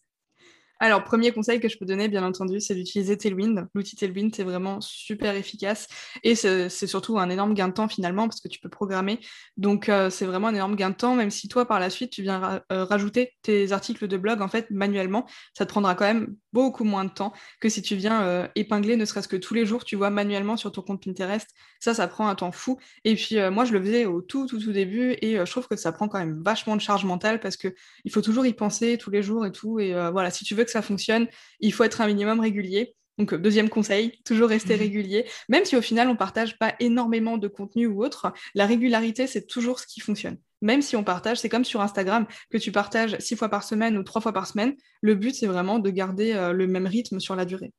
Alors, 0.83 1.05
premier 1.05 1.31
conseil 1.31 1.61
que 1.61 1.69
je 1.69 1.77
peux 1.77 1.85
donner, 1.85 2.09
bien 2.09 2.25
entendu, 2.25 2.59
c'est 2.59 2.75
d'utiliser 2.75 3.17
Tailwind. 3.17 3.69
L'outil 3.73 3.95
Tailwind, 3.95 4.35
c'est 4.35 4.43
vraiment 4.43 4.81
super 4.81 5.33
efficace 5.33 5.87
et 6.23 6.35
c'est 6.35 6.87
surtout 6.87 7.17
un 7.19 7.29
énorme 7.29 7.53
gain 7.53 7.69
de 7.69 7.73
temps 7.73 7.87
finalement 7.87 8.27
parce 8.27 8.41
que 8.41 8.49
tu 8.49 8.59
peux 8.59 8.67
programmer. 8.67 9.21
Donc, 9.55 9.87
euh, 9.87 10.09
c'est 10.09 10.25
vraiment 10.25 10.49
un 10.49 10.55
énorme 10.55 10.75
gain 10.75 10.89
de 10.89 10.95
temps, 10.95 11.15
même 11.15 11.31
si 11.31 11.47
toi, 11.47 11.65
par 11.65 11.79
la 11.79 11.89
suite, 11.89 12.11
tu 12.11 12.21
viens 12.21 12.61
euh, 12.73 12.83
rajouter 12.83 13.31
tes 13.43 13.71
articles 13.71 14.09
de 14.09 14.17
blog 14.17 14.41
en 14.41 14.49
fait 14.49 14.69
manuellement. 14.71 15.25
Ça 15.57 15.65
te 15.65 15.71
prendra 15.71 15.95
quand 15.95 16.03
même 16.03 16.35
beaucoup 16.53 16.83
moins 16.83 17.05
de 17.05 17.11
temps 17.11 17.33
que 17.59 17.69
si 17.69 17.81
tu 17.81 17.95
viens 17.95 18.23
euh, 18.23 18.47
épingler, 18.55 18.95
ne 18.95 19.05
serait-ce 19.05 19.27
que 19.27 19.35
tous 19.35 19.53
les 19.53 19.65
jours, 19.65 19.83
tu 19.83 19.95
vois, 19.95 20.09
manuellement 20.09 20.55
sur 20.57 20.71
ton 20.71 20.81
compte 20.81 21.03
Pinterest. 21.03 21.49
Ça, 21.79 21.93
ça 21.93 22.07
prend 22.07 22.27
un 22.27 22.35
temps 22.35 22.51
fou. 22.51 22.79
Et 23.03 23.15
puis, 23.15 23.35
moi, 23.51 23.65
je 23.65 23.73
le 23.73 23.81
faisais 23.81 24.05
au 24.05 24.21
tout, 24.21 24.47
tout, 24.47 24.59
tout 24.59 24.71
début 24.71 25.17
et 25.21 25.37
je 25.37 25.51
trouve 25.51 25.67
que 25.67 25.75
ça 25.75 25.91
prend 25.91 26.07
quand 26.07 26.19
même 26.19 26.41
vachement 26.43 26.75
de 26.75 26.81
charge 26.81 27.03
mentale 27.03 27.39
parce 27.39 27.57
qu'il 27.57 27.73
faut 28.11 28.21
toujours 28.21 28.45
y 28.45 28.53
penser 28.53 28.97
tous 28.97 29.09
les 29.11 29.21
jours 29.21 29.45
et 29.45 29.51
tout. 29.51 29.79
Et 29.79 29.93
voilà, 30.11 30.31
si 30.31 30.45
tu 30.45 30.55
veux 30.55 30.63
que 30.63 30.71
ça 30.71 30.81
fonctionne, 30.81 31.27
il 31.59 31.73
faut 31.73 31.83
être 31.83 31.99
un 31.99 32.07
minimum 32.07 32.39
régulier. 32.39 32.95
Donc, 33.17 33.33
euh, 33.33 33.37
deuxième 33.37 33.69
conseil, 33.69 34.19
toujours 34.25 34.49
rester 34.49 34.75
régulier. 34.87 35.25
Même 35.49 35.65
si 35.65 35.75
au 35.75 35.81
final, 35.81 36.09
on 36.09 36.15
partage 36.15 36.57
pas 36.57 36.75
énormément 36.79 37.37
de 37.37 37.47
contenu 37.47 37.87
ou 37.87 38.03
autre, 38.03 38.33
la 38.55 38.65
régularité, 38.65 39.27
c'est 39.27 39.45
toujours 39.45 39.79
ce 39.79 39.87
qui 39.87 39.99
fonctionne. 39.99 40.37
Même 40.61 40.81
si 40.81 40.95
on 40.95 41.03
partage, 41.03 41.39
c'est 41.39 41.49
comme 41.49 41.65
sur 41.65 41.81
Instagram, 41.81 42.25
que 42.49 42.57
tu 42.57 42.71
partages 42.71 43.17
six 43.19 43.35
fois 43.35 43.49
par 43.49 43.63
semaine 43.63 43.97
ou 43.97 44.03
trois 44.03 44.21
fois 44.21 44.33
par 44.33 44.47
semaine, 44.47 44.75
le 45.01 45.15
but, 45.15 45.35
c'est 45.35 45.47
vraiment 45.47 45.79
de 45.79 45.89
garder 45.89 46.33
euh, 46.33 46.53
le 46.53 46.67
même 46.67 46.87
rythme 46.87 47.19
sur 47.19 47.35
la 47.35 47.45
durée. 47.45 47.73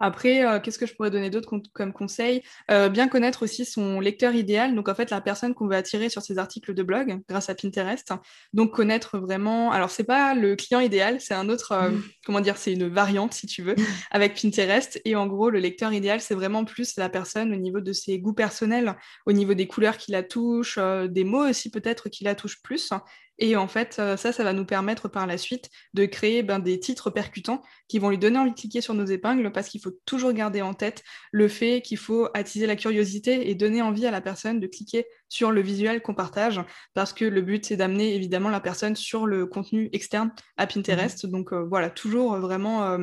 Après, 0.00 0.44
euh, 0.44 0.60
qu'est-ce 0.60 0.78
que 0.78 0.86
je 0.86 0.94
pourrais 0.94 1.10
donner 1.10 1.30
d'autre 1.30 1.50
comme 1.72 1.92
conseil? 1.92 2.42
Euh, 2.70 2.88
Bien 2.88 3.08
connaître 3.08 3.42
aussi 3.42 3.64
son 3.64 4.00
lecteur 4.00 4.34
idéal, 4.34 4.74
donc 4.74 4.88
en 4.88 4.94
fait 4.94 5.10
la 5.10 5.20
personne 5.20 5.54
qu'on 5.54 5.66
veut 5.66 5.76
attirer 5.76 6.08
sur 6.08 6.22
ses 6.22 6.38
articles 6.38 6.74
de 6.74 6.82
blog 6.82 7.20
grâce 7.28 7.50
à 7.50 7.54
Pinterest. 7.54 8.12
Donc 8.52 8.72
connaître 8.72 9.18
vraiment. 9.18 9.72
Alors 9.72 9.90
c'est 9.90 10.04
pas 10.04 10.34
le 10.34 10.56
client 10.56 10.80
idéal, 10.80 11.20
c'est 11.20 11.34
un 11.34 11.48
autre, 11.48 11.72
euh, 11.72 11.90
comment 12.24 12.40
dire, 12.40 12.56
c'est 12.56 12.72
une 12.72 12.88
variante 12.88 13.34
si 13.34 13.46
tu 13.46 13.62
veux 13.62 13.74
avec 14.10 14.40
Pinterest. 14.40 15.00
Et 15.04 15.16
en 15.16 15.26
gros, 15.26 15.50
le 15.50 15.58
lecteur 15.58 15.92
idéal, 15.92 16.20
c'est 16.20 16.34
vraiment 16.34 16.64
plus 16.64 16.96
la 16.96 17.08
personne 17.08 17.52
au 17.52 17.56
niveau 17.56 17.80
de 17.80 17.92
ses 17.92 18.18
goûts 18.18 18.34
personnels, 18.34 18.96
au 19.26 19.32
niveau 19.32 19.54
des 19.54 19.66
couleurs 19.66 19.96
qui 19.96 20.12
la 20.12 20.22
touchent, 20.22 20.78
des 20.78 21.24
mots 21.24 21.48
aussi 21.48 21.70
peut-être 21.70 22.08
qui 22.08 22.24
la 22.24 22.34
touchent 22.34 22.62
plus. 22.62 22.92
Et 23.38 23.56
en 23.56 23.68
fait, 23.68 23.96
euh, 23.98 24.16
ça, 24.16 24.32
ça 24.32 24.42
va 24.42 24.52
nous 24.52 24.64
permettre 24.64 25.08
par 25.08 25.26
la 25.26 25.38
suite 25.38 25.70
de 25.94 26.06
créer 26.06 26.42
ben, 26.42 26.58
des 26.58 26.80
titres 26.80 27.10
percutants 27.10 27.62
qui 27.86 27.98
vont 27.98 28.10
lui 28.10 28.18
donner 28.18 28.38
envie 28.38 28.50
de 28.50 28.56
cliquer 28.56 28.80
sur 28.80 28.94
nos 28.94 29.04
épingles 29.04 29.52
parce 29.52 29.68
qu'il 29.68 29.80
faut 29.80 29.92
toujours 30.06 30.32
garder 30.32 30.60
en 30.60 30.74
tête 30.74 31.04
le 31.30 31.46
fait 31.46 31.80
qu'il 31.80 31.98
faut 31.98 32.28
attiser 32.34 32.66
la 32.66 32.74
curiosité 32.74 33.48
et 33.48 33.54
donner 33.54 33.80
envie 33.80 34.06
à 34.06 34.10
la 34.10 34.20
personne 34.20 34.58
de 34.58 34.66
cliquer 34.66 35.06
sur 35.28 35.52
le 35.52 35.60
visuel 35.60 36.02
qu'on 36.02 36.14
partage 36.14 36.60
parce 36.94 37.12
que 37.12 37.24
le 37.24 37.40
but, 37.40 37.64
c'est 37.64 37.76
d'amener 37.76 38.14
évidemment 38.14 38.50
la 38.50 38.60
personne 38.60 38.96
sur 38.96 39.26
le 39.26 39.46
contenu 39.46 39.88
externe 39.92 40.32
à 40.56 40.66
Pinterest. 40.66 41.24
Mmh. 41.24 41.30
Donc 41.30 41.52
euh, 41.52 41.64
voilà, 41.64 41.90
toujours 41.90 42.34
euh, 42.34 42.40
vraiment 42.40 42.98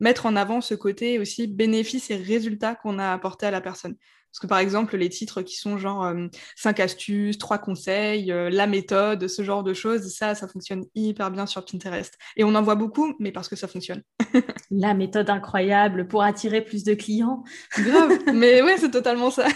mettre 0.00 0.26
en 0.26 0.36
avant 0.36 0.60
ce 0.60 0.74
côté 0.74 1.18
aussi 1.18 1.46
bénéfice 1.46 2.10
et 2.10 2.16
résultat 2.16 2.74
qu'on 2.74 2.98
a 2.98 3.12
apporté 3.12 3.46
à 3.46 3.50
la 3.50 3.60
personne. 3.60 3.96
Parce 4.34 4.40
que 4.40 4.46
par 4.48 4.58
exemple, 4.58 4.96
les 4.96 5.08
titres 5.08 5.42
qui 5.42 5.54
sont 5.54 5.78
genre 5.78 6.12
5 6.56 6.80
euh, 6.80 6.82
astuces, 6.82 7.38
3 7.38 7.58
conseils, 7.58 8.32
euh, 8.32 8.50
la 8.50 8.66
méthode, 8.66 9.28
ce 9.28 9.42
genre 9.44 9.62
de 9.62 9.72
choses, 9.72 10.12
ça, 10.12 10.34
ça 10.34 10.48
fonctionne 10.48 10.86
hyper 10.96 11.30
bien 11.30 11.46
sur 11.46 11.64
Pinterest. 11.64 12.18
Et 12.36 12.42
on 12.42 12.52
en 12.56 12.62
voit 12.62 12.74
beaucoup, 12.74 13.14
mais 13.20 13.30
parce 13.30 13.48
que 13.48 13.54
ça 13.54 13.68
fonctionne. 13.68 14.02
la 14.72 14.92
méthode 14.92 15.30
incroyable 15.30 16.08
pour 16.08 16.24
attirer 16.24 16.62
plus 16.62 16.82
de 16.82 16.94
clients. 16.94 17.44
Grave, 17.78 18.18
mais 18.34 18.60
ouais, 18.60 18.76
c'est 18.76 18.90
totalement 18.90 19.30
ça. 19.30 19.46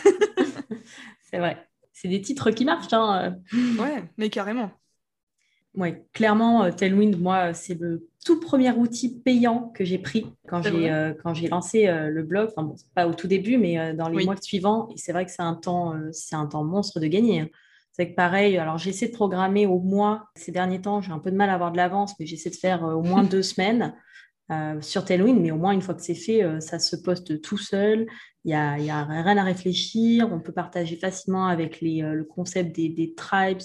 c'est 1.29 1.39
vrai. 1.39 1.67
C'est 1.93 2.07
des 2.07 2.21
titres 2.21 2.53
qui 2.53 2.65
marchent. 2.65 2.93
Hein. 2.93 3.35
Ouais, 3.53 4.05
mais 4.17 4.31
carrément. 4.31 4.71
Ouais, 5.79 6.05
clairement, 6.13 6.65
euh, 6.65 6.73
Tailwind, 6.73 7.19
moi, 7.19 7.55
c'est 7.55 7.79
le 7.81 8.09
tout 8.29 8.41
premier 8.41 8.71
outil 8.73 9.21
payant 9.21 9.73
que 9.75 9.87
j'ai 9.87 9.97
pris 9.97 10.27
quand 10.49 10.61
j'ai 10.61 10.91
euh, 10.91 11.15
quand 11.23 11.33
j'ai 11.33 11.49
lancé 11.49 11.87
euh, 11.87 12.11
le 12.11 12.23
blog. 12.23 12.51
Enfin, 12.51 12.63
bon, 12.63 12.75
pas 12.95 13.07
au 13.07 13.15
tout 13.15 13.27
début, 13.27 13.57
mais 13.57 13.79
euh, 13.79 13.95
dans 13.95 14.11
les 14.11 14.23
mois 14.25 14.37
suivants. 14.37 14.89
Et 14.93 14.99
c'est 14.99 15.13
vrai 15.13 15.25
que 15.25 15.31
c'est 15.31 15.41
un 15.41 15.55
temps, 15.55 15.95
c'est 16.13 16.37
un 16.37 16.47
temps 16.47 16.63
monstre 16.63 17.01
de 17.01 17.07
gagner. 17.07 17.41
Hein. 17.41 17.49
C'est 17.93 18.11
que 18.11 18.15
pareil, 18.15 18.59
alors 18.59 18.77
j'essaie 18.77 19.09
de 19.09 19.13
programmer 19.13 19.65
au 19.65 19.79
mois. 19.79 20.27
Ces 20.35 20.53
derniers 20.53 20.83
temps, 20.83 21.01
j'ai 21.01 21.11
un 21.11 21.19
peu 21.19 21.31
de 21.31 21.37
mal 21.37 21.49
à 21.49 21.55
avoir 21.55 21.73
de 21.73 21.79
l'avance, 21.79 22.13
mais 22.21 22.27
j'essaie 22.27 22.51
de 22.51 22.57
faire 22.57 22.83
au 22.83 23.03
moins 23.03 23.23
deux 23.25 23.43
semaines 23.43 23.95
sur 24.81 25.05
Tailwind. 25.07 25.41
Mais 25.41 25.51
au 25.51 25.57
moins, 25.57 25.73
une 25.73 25.83
fois 25.83 25.95
que 25.95 26.03
c'est 26.03 26.15
fait, 26.15 26.61
ça 26.61 26.79
se 26.79 26.97
poste 26.97 27.41
tout 27.41 27.59
seul. 27.59 28.07
Il 28.45 28.49
n'y 28.49 28.55
a, 28.55 28.79
y 28.79 28.91
a, 28.91 29.05
rien 29.05 29.39
à 29.39 29.43
réfléchir. 29.43 30.29
On 30.31 30.41
peut 30.41 30.53
partager 30.53 30.97
facilement 30.97 31.47
avec 31.47 31.81
les, 31.81 32.03
le 32.03 32.25
concept 32.25 32.77
des, 32.77 32.89
des 32.89 33.15
tribes, 33.15 33.61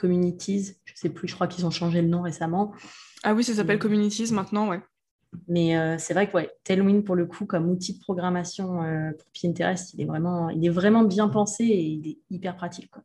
communities. 0.00 0.76
Je 0.84 0.92
ne 0.92 0.96
sais 0.96 1.10
plus, 1.10 1.28
je 1.28 1.34
crois 1.34 1.46
qu'ils 1.46 1.66
ont 1.66 1.70
changé 1.70 2.02
le 2.02 2.08
nom 2.08 2.22
récemment. 2.22 2.72
Ah 3.22 3.34
oui, 3.34 3.44
ça 3.44 3.54
s'appelle 3.54 3.78
Communities 3.78 4.32
maintenant, 4.32 4.68
ouais. 4.68 4.80
Mais 5.46 5.76
euh, 5.76 5.96
c'est 5.98 6.14
vrai 6.14 6.28
que 6.28 6.34
ouais, 6.34 6.50
Tailwind, 6.64 7.04
pour 7.04 7.14
le 7.14 7.26
coup, 7.26 7.46
comme 7.46 7.70
outil 7.70 7.94
de 7.94 8.00
programmation 8.00 8.82
euh, 8.82 9.12
pour 9.12 9.28
Pinterest, 9.40 9.94
il 9.94 10.00
est, 10.00 10.04
vraiment, 10.04 10.48
il 10.48 10.64
est 10.64 10.70
vraiment 10.70 11.04
bien 11.04 11.28
pensé 11.28 11.64
et 11.64 11.82
il 11.82 12.08
est 12.08 12.18
hyper 12.30 12.56
pratique. 12.56 12.90
Quoi. 12.90 13.02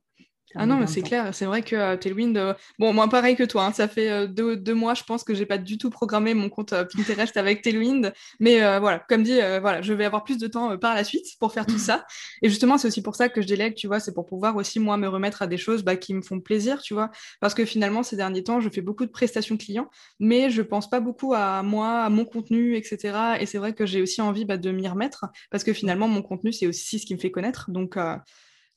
Ah 0.57 0.65
non, 0.65 0.77
mais 0.77 0.87
c'est 0.87 1.01
clair, 1.01 1.35
c'est 1.35 1.45
vrai 1.45 1.61
que 1.61 1.75
euh, 1.75 1.97
Tailwind, 1.97 2.37
euh, 2.37 2.53
bon, 2.79 2.93
moi 2.93 3.09
pareil 3.09 3.35
que 3.35 3.43
toi, 3.43 3.65
hein, 3.65 3.73
ça 3.73 3.89
fait 3.89 4.09
euh, 4.09 4.25
deux, 4.25 4.73
mois, 4.73 4.93
je 4.93 5.03
pense 5.03 5.25
que 5.25 5.33
j'ai 5.33 5.45
pas 5.45 5.57
du 5.57 5.77
tout 5.77 5.89
programmé 5.89 6.33
mon 6.33 6.49
compte 6.49 6.73
Pinterest 6.93 7.35
avec 7.35 7.61
Tailwind, 7.61 8.13
mais 8.39 8.59
voilà, 8.79 8.99
comme 8.99 9.23
dit, 9.23 9.37
voilà, 9.61 9.81
je 9.81 9.93
vais 9.93 10.05
avoir 10.05 10.23
plus 10.23 10.37
de 10.37 10.47
temps 10.47 10.77
par 10.77 10.95
la 10.95 11.03
suite 11.03 11.25
pour 11.39 11.51
faire 11.53 11.65
tout 11.65 11.77
ça. 11.77 12.05
Et 12.41 12.49
justement, 12.49 12.77
c'est 12.77 12.87
aussi 12.87 13.01
pour 13.01 13.15
ça 13.15 13.27
que 13.27 13.41
je 13.41 13.47
délègue, 13.47 13.75
tu 13.75 13.87
vois, 13.87 13.99
c'est 13.99 14.13
pour 14.13 14.25
pouvoir 14.25 14.55
aussi 14.55 14.79
moi 14.79 14.97
me 14.97 15.07
remettre 15.07 15.41
à 15.41 15.47
des 15.47 15.57
choses 15.57 15.83
bah, 15.83 15.97
qui 15.97 16.13
me 16.13 16.21
font 16.21 16.39
plaisir, 16.39 16.81
tu 16.81 16.93
vois, 16.93 17.11
parce 17.41 17.53
que 17.53 17.65
finalement 17.65 18.03
ces 18.03 18.15
derniers 18.15 18.43
temps, 18.43 18.61
je 18.61 18.69
fais 18.69 18.81
beaucoup 18.81 19.05
de 19.05 19.11
prestations 19.11 19.57
clients, 19.57 19.89
mais 20.19 20.49
je 20.49 20.61
pense 20.61 20.89
pas 20.89 21.01
beaucoup 21.01 21.33
à 21.33 21.63
moi, 21.63 22.03
à 22.03 22.09
mon 22.09 22.23
contenu, 22.23 22.77
etc. 22.77 23.37
Et 23.39 23.45
c'est 23.45 23.57
vrai 23.57 23.73
que 23.73 23.85
j'ai 23.85 24.01
aussi 24.01 24.21
envie 24.21 24.45
bah, 24.45 24.57
de 24.57 24.71
m'y 24.71 24.87
remettre, 24.87 25.25
parce 25.51 25.63
que 25.63 25.73
finalement 25.73 26.07
mon 26.07 26.21
contenu 26.21 26.53
c'est 26.53 26.67
aussi 26.67 26.99
ce 26.99 27.05
qui 27.05 27.13
me 27.13 27.19
fait 27.19 27.31
connaître, 27.31 27.69
donc 27.71 27.97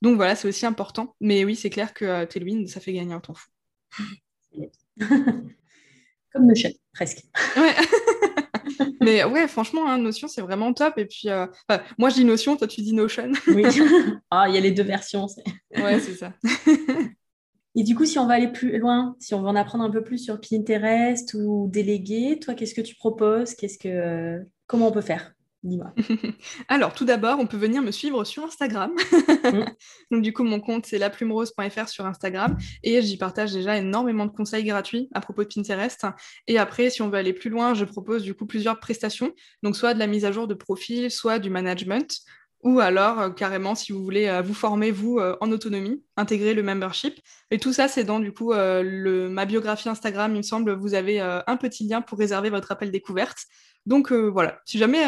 donc 0.02 0.16
voilà, 0.16 0.34
c'est 0.36 0.48
aussi 0.48 0.66
important. 0.66 1.14
Mais 1.20 1.44
oui, 1.44 1.56
c'est 1.56 1.70
clair 1.70 1.92
que 1.92 2.04
euh, 2.04 2.26
Tailwind, 2.26 2.68
ça 2.68 2.80
fait 2.80 2.92
gagner 2.92 3.14
un 3.14 3.20
temps 3.20 3.34
fou. 3.34 3.48
Comme 6.32 6.54
chat. 6.54 6.70
presque. 6.92 7.24
Ouais. 7.56 7.74
Mais 9.00 9.24
ouais, 9.24 9.48
franchement, 9.48 9.88
hein, 9.88 9.98
Notion, 9.98 10.28
c'est 10.28 10.42
vraiment 10.42 10.72
top. 10.72 10.98
Et 10.98 11.06
puis, 11.06 11.28
euh, 11.28 11.46
moi, 11.96 12.10
je 12.10 12.16
dis 12.16 12.24
Notion, 12.24 12.56
toi, 12.56 12.68
tu 12.68 12.82
dis 12.82 12.92
Notion. 12.92 13.32
oui. 13.48 13.64
Ah, 14.30 14.46
il 14.48 14.54
y 14.54 14.58
a 14.58 14.60
les 14.60 14.72
deux 14.72 14.82
versions. 14.82 15.26
Ouais, 15.76 15.98
c'est 16.00 16.14
ça. 16.14 16.32
Et 17.74 17.82
du 17.82 17.94
coup, 17.94 18.04
si 18.04 18.18
on 18.18 18.26
va 18.26 18.34
aller 18.34 18.48
plus 18.48 18.78
loin, 18.78 19.16
si 19.18 19.34
on 19.34 19.40
veut 19.40 19.48
en 19.48 19.56
apprendre 19.56 19.84
un 19.84 19.90
peu 19.90 20.02
plus 20.02 20.18
sur 20.18 20.40
Pinterest 20.40 21.34
ou 21.34 21.68
déléguer, 21.70 22.38
toi, 22.40 22.54
qu'est-ce 22.54 22.74
que 22.74 22.80
tu 22.80 22.94
proposes? 22.96 23.54
Qu'est-ce 23.54 23.78
que 23.78 24.44
comment 24.66 24.88
on 24.88 24.92
peut 24.92 25.00
faire? 25.00 25.32
Dis-moi. 25.68 25.92
Alors, 26.68 26.94
tout 26.94 27.04
d'abord, 27.04 27.38
on 27.38 27.46
peut 27.46 27.56
venir 27.56 27.82
me 27.82 27.90
suivre 27.90 28.24
sur 28.24 28.44
Instagram. 28.44 28.90
Mm. 29.44 29.64
Donc, 30.10 30.22
du 30.22 30.32
coup, 30.32 30.44
mon 30.44 30.60
compte, 30.60 30.86
c'est 30.86 30.98
laplumerose.fr 30.98 31.88
sur 31.88 32.06
Instagram. 32.06 32.56
Et 32.82 33.02
j'y 33.02 33.18
partage 33.18 33.52
déjà 33.52 33.76
énormément 33.76 34.26
de 34.26 34.32
conseils 34.32 34.64
gratuits 34.64 35.08
à 35.12 35.20
propos 35.20 35.44
de 35.44 35.48
Pinterest. 35.54 36.06
Et 36.46 36.58
après, 36.58 36.90
si 36.90 37.02
on 37.02 37.10
veut 37.10 37.18
aller 37.18 37.34
plus 37.34 37.50
loin, 37.50 37.74
je 37.74 37.84
propose 37.84 38.22
du 38.22 38.34
coup 38.34 38.46
plusieurs 38.46 38.80
prestations. 38.80 39.32
Donc, 39.62 39.76
soit 39.76 39.94
de 39.94 39.98
la 39.98 40.06
mise 40.06 40.24
à 40.24 40.32
jour 40.32 40.46
de 40.46 40.54
profil, 40.54 41.10
soit 41.10 41.38
du 41.38 41.50
management. 41.50 42.22
Ou 42.64 42.80
alors, 42.80 43.20
euh, 43.20 43.30
carrément, 43.30 43.76
si 43.76 43.92
vous 43.92 44.02
voulez 44.02 44.26
euh, 44.26 44.42
vous 44.42 44.54
former, 44.54 44.90
vous, 44.90 45.18
euh, 45.18 45.36
en 45.40 45.52
autonomie, 45.52 46.02
intégrer 46.16 46.54
le 46.54 46.64
membership. 46.64 47.20
Et 47.52 47.58
tout 47.58 47.72
ça, 47.72 47.86
c'est 47.86 48.02
dans, 48.02 48.18
du 48.18 48.32
coup, 48.32 48.52
le, 48.52 49.28
ma 49.28 49.44
biographie 49.44 49.88
Instagram, 49.88 50.34
il 50.34 50.38
me 50.38 50.42
semble, 50.42 50.72
vous 50.72 50.94
avez 50.94 51.20
un 51.20 51.56
petit 51.56 51.86
lien 51.86 52.02
pour 52.02 52.18
réserver 52.18 52.50
votre 52.50 52.72
appel 52.72 52.90
découverte. 52.90 53.38
Donc 53.88 54.12
voilà, 54.12 54.60
si 54.66 54.76
jamais 54.76 54.98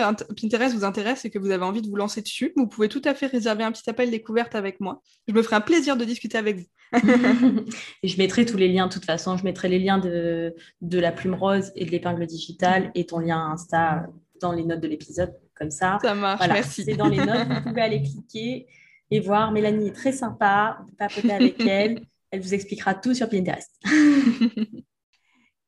Pinterest 0.41 0.75
vous 0.75 0.85
intéresse 0.85 1.27
et 1.27 1.31
que 1.31 1.39
vous 1.39 1.51
avez 1.51 1.65
envie 1.65 1.83
de 1.83 1.89
vous 1.89 1.97
lancer 1.97 2.23
dessus, 2.23 2.55
vous 2.57 2.67
pouvez 2.67 2.89
tout 2.89 3.03
à 3.05 3.13
fait 3.13 3.27
réserver 3.27 3.63
un 3.63 3.73
petit 3.73 3.89
appel 3.91 4.11
découverte 4.11 4.55
avec 4.55 4.81
moi. 4.81 5.03
Je 5.29 5.35
me 5.35 5.43
ferai 5.43 5.57
un 5.57 5.61
plaisir 5.61 5.99
de 5.99 6.05
discuter 6.07 6.39
avec 6.39 6.57
vous. 6.57 6.65
et 8.03 8.09
je 8.09 8.17
mettrai 8.17 8.47
tous 8.47 8.57
les 8.57 8.69
liens, 8.69 8.87
de 8.87 8.93
toute 8.93 9.05
façon, 9.05 9.37
je 9.37 9.45
mettrai 9.45 9.69
les 9.69 9.79
liens 9.79 9.99
de, 9.99 10.55
de 10.81 10.99
la 10.99 11.13
plume 11.13 11.35
rose 11.35 11.73
et 11.77 11.85
de 11.85 11.91
l'épingle 11.91 12.27
digitale 12.27 12.91
et 12.95 13.05
ton 13.05 13.19
lien 13.19 13.51
Insta 13.53 14.07
dans 14.41 14.53
les 14.53 14.65
notes 14.65 14.81
de 14.81 14.89
l'épisode 14.89 15.35
comme 15.55 15.71
ça. 15.71 15.99
Ça 16.01 16.15
marche, 16.15 16.49
merci. 16.49 16.85
C'est 16.85 16.97
dans 16.97 17.09
les 17.09 17.19
notes, 17.19 17.49
vous 17.49 17.69
pouvez 17.69 17.83
aller 17.83 18.03
cliquer 18.03 18.67
et 19.11 19.21
voir. 19.21 19.53
Mélanie 19.53 19.89
est 19.89 19.95
très 19.95 20.13
sympa, 20.13 20.79
vous 20.89 20.97
papoter 20.97 21.33
avec 21.33 21.61
elle. 21.67 22.01
Elle 22.31 22.41
vous 22.41 22.55
expliquera 22.55 22.95
tout 22.95 23.13
sur 23.13 23.29
Pinterest. 23.29 23.71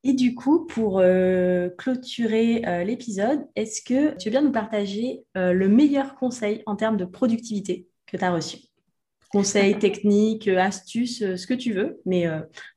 et 0.05 0.15
du 0.15 0.35
coup, 0.35 0.67
pour 0.67 0.99
euh, 0.99 1.69
clôturer 1.79 2.65
euh, 2.67 2.83
l'épisode, 2.83 3.47
est-ce 3.55 3.83
que 3.83 4.17
tu 4.17 4.29
veux 4.29 4.31
bien 4.33 4.43
nous 4.43 4.51
partager 4.51 5.23
euh, 5.37 5.53
le 5.53 5.69
meilleur 5.69 6.17
conseil 6.17 6.63
en 6.67 6.75
termes 6.75 6.97
de 6.97 7.05
productivité 7.05 7.87
que 8.07 8.17
tu 8.17 8.25
as 8.25 8.33
reçu? 8.33 8.59
Conseils, 9.31 9.79
techniques, 9.79 10.49
astuces, 10.49 11.37
ce 11.37 11.47
que 11.47 11.55
tu 11.55 11.73
veux. 11.73 12.01
Mais 12.05 12.27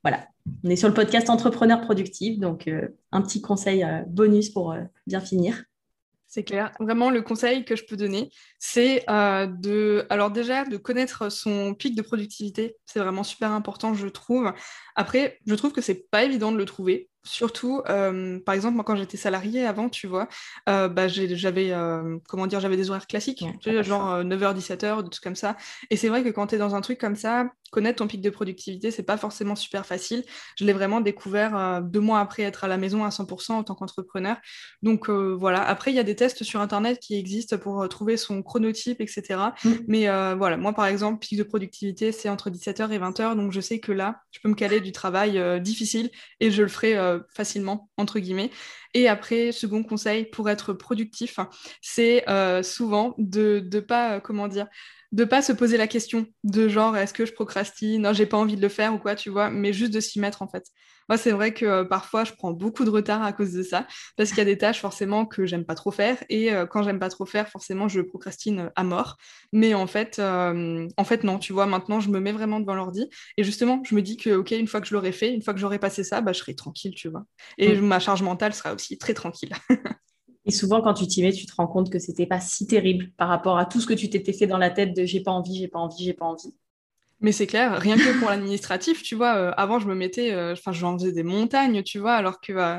voilà, 0.02 0.28
on 0.64 0.70
est 0.70 0.76
sur 0.76 0.88
le 0.88 0.94
podcast 0.94 1.28
Entrepreneur 1.28 1.80
Productif, 1.80 2.38
donc 2.38 2.70
un 3.12 3.22
petit 3.22 3.42
conseil 3.42 3.84
bonus 4.06 4.48
pour 4.48 4.74
bien 5.06 5.20
finir. 5.20 5.64
C'est 6.28 6.44
clair. 6.44 6.72
Vraiment, 6.80 7.08
le 7.10 7.22
conseil 7.22 7.64
que 7.64 7.76
je 7.76 7.84
peux 7.84 7.96
donner, 7.96 8.30
c'est 8.58 9.08
euh, 9.08 9.46
de, 9.46 10.06
alors 10.10 10.30
déjà, 10.30 10.64
de 10.64 10.76
connaître 10.76 11.30
son 11.30 11.72
pic 11.74 11.94
de 11.94 12.02
productivité. 12.02 12.76
C'est 12.84 12.98
vraiment 12.98 13.22
super 13.22 13.52
important, 13.52 13.94
je 13.94 14.08
trouve. 14.08 14.52
Après, 14.96 15.38
je 15.46 15.54
trouve 15.54 15.72
que 15.72 15.80
c'est 15.80 16.10
pas 16.10 16.24
évident 16.24 16.50
de 16.52 16.58
le 16.58 16.64
trouver. 16.64 17.08
Surtout, 17.26 17.82
euh, 17.88 18.38
par 18.38 18.54
exemple, 18.54 18.76
moi, 18.76 18.84
quand 18.84 18.94
j'étais 18.94 19.16
salariée 19.16 19.66
avant, 19.66 19.88
tu 19.88 20.06
vois, 20.06 20.28
euh, 20.68 20.88
bah, 20.88 21.08
j'avais, 21.08 21.72
euh, 21.72 22.18
comment 22.28 22.46
dire, 22.46 22.60
j'avais 22.60 22.76
des 22.76 22.88
horaires 22.88 23.08
classiques, 23.08 23.44
genre 23.82 24.22
9h, 24.22 24.54
17h, 24.54 25.02
des 25.02 25.10
trucs 25.10 25.24
comme 25.24 25.34
ça. 25.34 25.56
Et 25.90 25.96
c'est 25.96 26.08
vrai 26.08 26.22
que 26.22 26.28
quand 26.28 26.46
tu 26.46 26.54
es 26.54 26.58
dans 26.58 26.76
un 26.76 26.80
truc 26.80 26.98
comme 27.00 27.16
ça, 27.16 27.50
connaître 27.70 27.98
ton 27.98 28.06
pic 28.06 28.20
de 28.20 28.30
productivité, 28.30 28.90
c'est 28.90 29.02
pas 29.02 29.16
forcément 29.16 29.56
super 29.56 29.84
facile. 29.86 30.24
Je 30.56 30.64
l'ai 30.64 30.72
vraiment 30.72 31.00
découvert 31.00 31.82
deux 31.82 32.00
mois 32.00 32.20
après 32.20 32.42
être 32.42 32.64
à 32.64 32.68
la 32.68 32.76
maison 32.76 33.04
à 33.04 33.08
100% 33.08 33.52
en 33.52 33.64
tant 33.64 33.74
qu'entrepreneur. 33.74 34.36
Donc 34.82 35.10
voilà, 35.10 35.62
après, 35.62 35.92
il 35.92 35.94
y 35.94 35.98
a 35.98 36.04
des 36.04 36.16
tests 36.16 36.44
sur 36.44 36.60
Internet 36.60 36.98
qui 37.00 37.18
existent 37.18 37.58
pour 37.58 37.88
trouver 37.88 38.16
son 38.16 38.42
chronotype, 38.42 39.00
etc. 39.00 39.40
Mm. 39.64 39.70
Mais 39.88 40.06
voilà, 40.36 40.56
moi, 40.56 40.72
par 40.72 40.86
exemple, 40.86 41.18
pic 41.18 41.38
de 41.38 41.42
productivité, 41.42 42.12
c'est 42.12 42.28
entre 42.28 42.50
17h 42.50 42.90
et 42.90 42.98
20h. 42.98 43.36
Donc 43.36 43.52
je 43.52 43.60
sais 43.60 43.80
que 43.80 43.92
là, 43.92 44.20
je 44.30 44.40
peux 44.40 44.48
me 44.48 44.54
caler 44.54 44.80
du 44.80 44.92
travail 44.92 45.60
difficile 45.60 46.10
et 46.40 46.50
je 46.50 46.62
le 46.62 46.68
ferai 46.68 46.96
facilement, 47.34 47.90
entre 47.96 48.18
guillemets. 48.18 48.50
Et 48.94 49.08
après, 49.08 49.52
second 49.52 49.82
conseil 49.82 50.26
pour 50.26 50.48
être 50.50 50.72
productif, 50.72 51.38
c'est 51.80 52.28
euh, 52.28 52.62
souvent 52.62 53.14
de 53.18 53.66
ne 53.72 53.80
pas, 53.80 54.16
euh, 54.16 54.20
comment 54.20 54.48
dire, 54.48 54.66
de 55.12 55.24
pas 55.24 55.42
se 55.42 55.52
poser 55.52 55.76
la 55.76 55.86
question 55.86 56.26
de 56.44 56.68
genre 56.68 56.96
est-ce 56.96 57.14
que 57.14 57.26
je 57.26 57.32
procrastine, 57.32 58.02
non, 58.02 58.12
j'ai 58.12 58.26
pas 58.26 58.36
envie 58.36 58.56
de 58.56 58.62
le 58.62 58.68
faire 58.68 58.94
ou 58.94 58.98
quoi, 58.98 59.14
tu 59.14 59.30
vois, 59.30 59.50
mais 59.50 59.72
juste 59.72 59.92
de 59.92 60.00
s'y 60.00 60.20
mettre 60.20 60.42
en 60.42 60.48
fait. 60.48 60.64
Moi, 61.08 61.18
c'est 61.18 61.30
vrai 61.30 61.52
que 61.52 61.64
euh, 61.64 61.84
parfois, 61.84 62.24
je 62.24 62.32
prends 62.32 62.52
beaucoup 62.52 62.84
de 62.84 62.90
retard 62.90 63.22
à 63.22 63.32
cause 63.32 63.52
de 63.52 63.62
ça, 63.62 63.86
parce 64.16 64.30
qu'il 64.30 64.38
y 64.38 64.42
a 64.42 64.44
des 64.44 64.58
tâches 64.58 64.80
forcément 64.80 65.26
que 65.26 65.46
j'aime 65.46 65.64
pas 65.64 65.74
trop 65.74 65.90
faire, 65.90 66.22
et 66.28 66.52
euh, 66.52 66.66
quand 66.66 66.82
j'aime 66.82 66.98
pas 66.98 67.08
trop 67.08 67.26
faire, 67.26 67.48
forcément, 67.48 67.88
je 67.88 68.00
procrastine 68.00 68.70
à 68.76 68.84
mort. 68.84 69.16
Mais 69.52 69.74
en 69.74 69.86
fait, 69.86 70.18
euh, 70.18 70.88
en 70.96 71.04
fait, 71.04 71.24
non, 71.24 71.38
tu 71.38 71.52
vois, 71.52 71.66
maintenant, 71.66 72.00
je 72.00 72.10
me 72.10 72.20
mets 72.20 72.32
vraiment 72.32 72.60
devant 72.60 72.74
l'ordi, 72.74 73.08
et 73.36 73.44
justement, 73.44 73.82
je 73.84 73.94
me 73.94 74.02
dis 74.02 74.16
que, 74.16 74.30
ok, 74.30 74.50
une 74.52 74.68
fois 74.68 74.80
que 74.80 74.86
je 74.86 74.94
l'aurai 74.94 75.12
fait, 75.12 75.32
une 75.32 75.42
fois 75.42 75.54
que 75.54 75.60
j'aurai 75.60 75.78
passé 75.78 76.04
ça, 76.04 76.20
bah, 76.20 76.32
je 76.32 76.40
serai 76.40 76.54
tranquille, 76.54 76.94
tu 76.94 77.08
vois. 77.08 77.24
Et 77.58 77.76
mm. 77.76 77.86
ma 77.86 78.00
charge 78.00 78.22
mentale 78.22 78.52
sera 78.54 78.74
aussi 78.74 78.98
très 78.98 79.14
tranquille. 79.14 79.52
Et 80.46 80.52
souvent, 80.52 80.80
quand 80.80 80.94
tu 80.94 81.06
t'y 81.08 81.22
mets, 81.22 81.32
tu 81.32 81.44
te 81.44 81.54
rends 81.56 81.66
compte 81.66 81.90
que 81.90 81.98
c'était 81.98 82.26
pas 82.26 82.40
si 82.40 82.68
terrible 82.68 83.10
par 83.16 83.28
rapport 83.28 83.58
à 83.58 83.66
tout 83.66 83.80
ce 83.80 83.86
que 83.86 83.94
tu 83.94 84.08
t'étais 84.08 84.32
fait 84.32 84.46
dans 84.46 84.58
la 84.58 84.70
tête 84.70 84.94
de 84.94 85.04
j'ai 85.04 85.20
pas 85.20 85.32
envie, 85.32 85.56
j'ai 85.56 85.66
pas 85.66 85.80
envie, 85.80 86.04
j'ai 86.04 86.12
pas 86.12 86.24
envie. 86.24 86.54
Mais 87.20 87.32
c'est 87.32 87.46
clair, 87.46 87.80
rien 87.80 87.96
que 87.96 88.18
pour 88.18 88.28
l'administratif, 88.28 89.02
tu 89.02 89.14
vois, 89.14 89.36
euh, 89.36 89.52
avant 89.56 89.78
je 89.78 89.86
me 89.86 89.94
mettais, 89.94 90.32
euh, 90.32 90.52
enfin 90.52 90.72
j'en 90.72 90.98
faisais 90.98 91.12
des 91.12 91.22
montagnes, 91.22 91.82
tu 91.82 91.98
vois, 91.98 92.12
alors 92.12 92.42
que, 92.42 92.52
euh, 92.52 92.78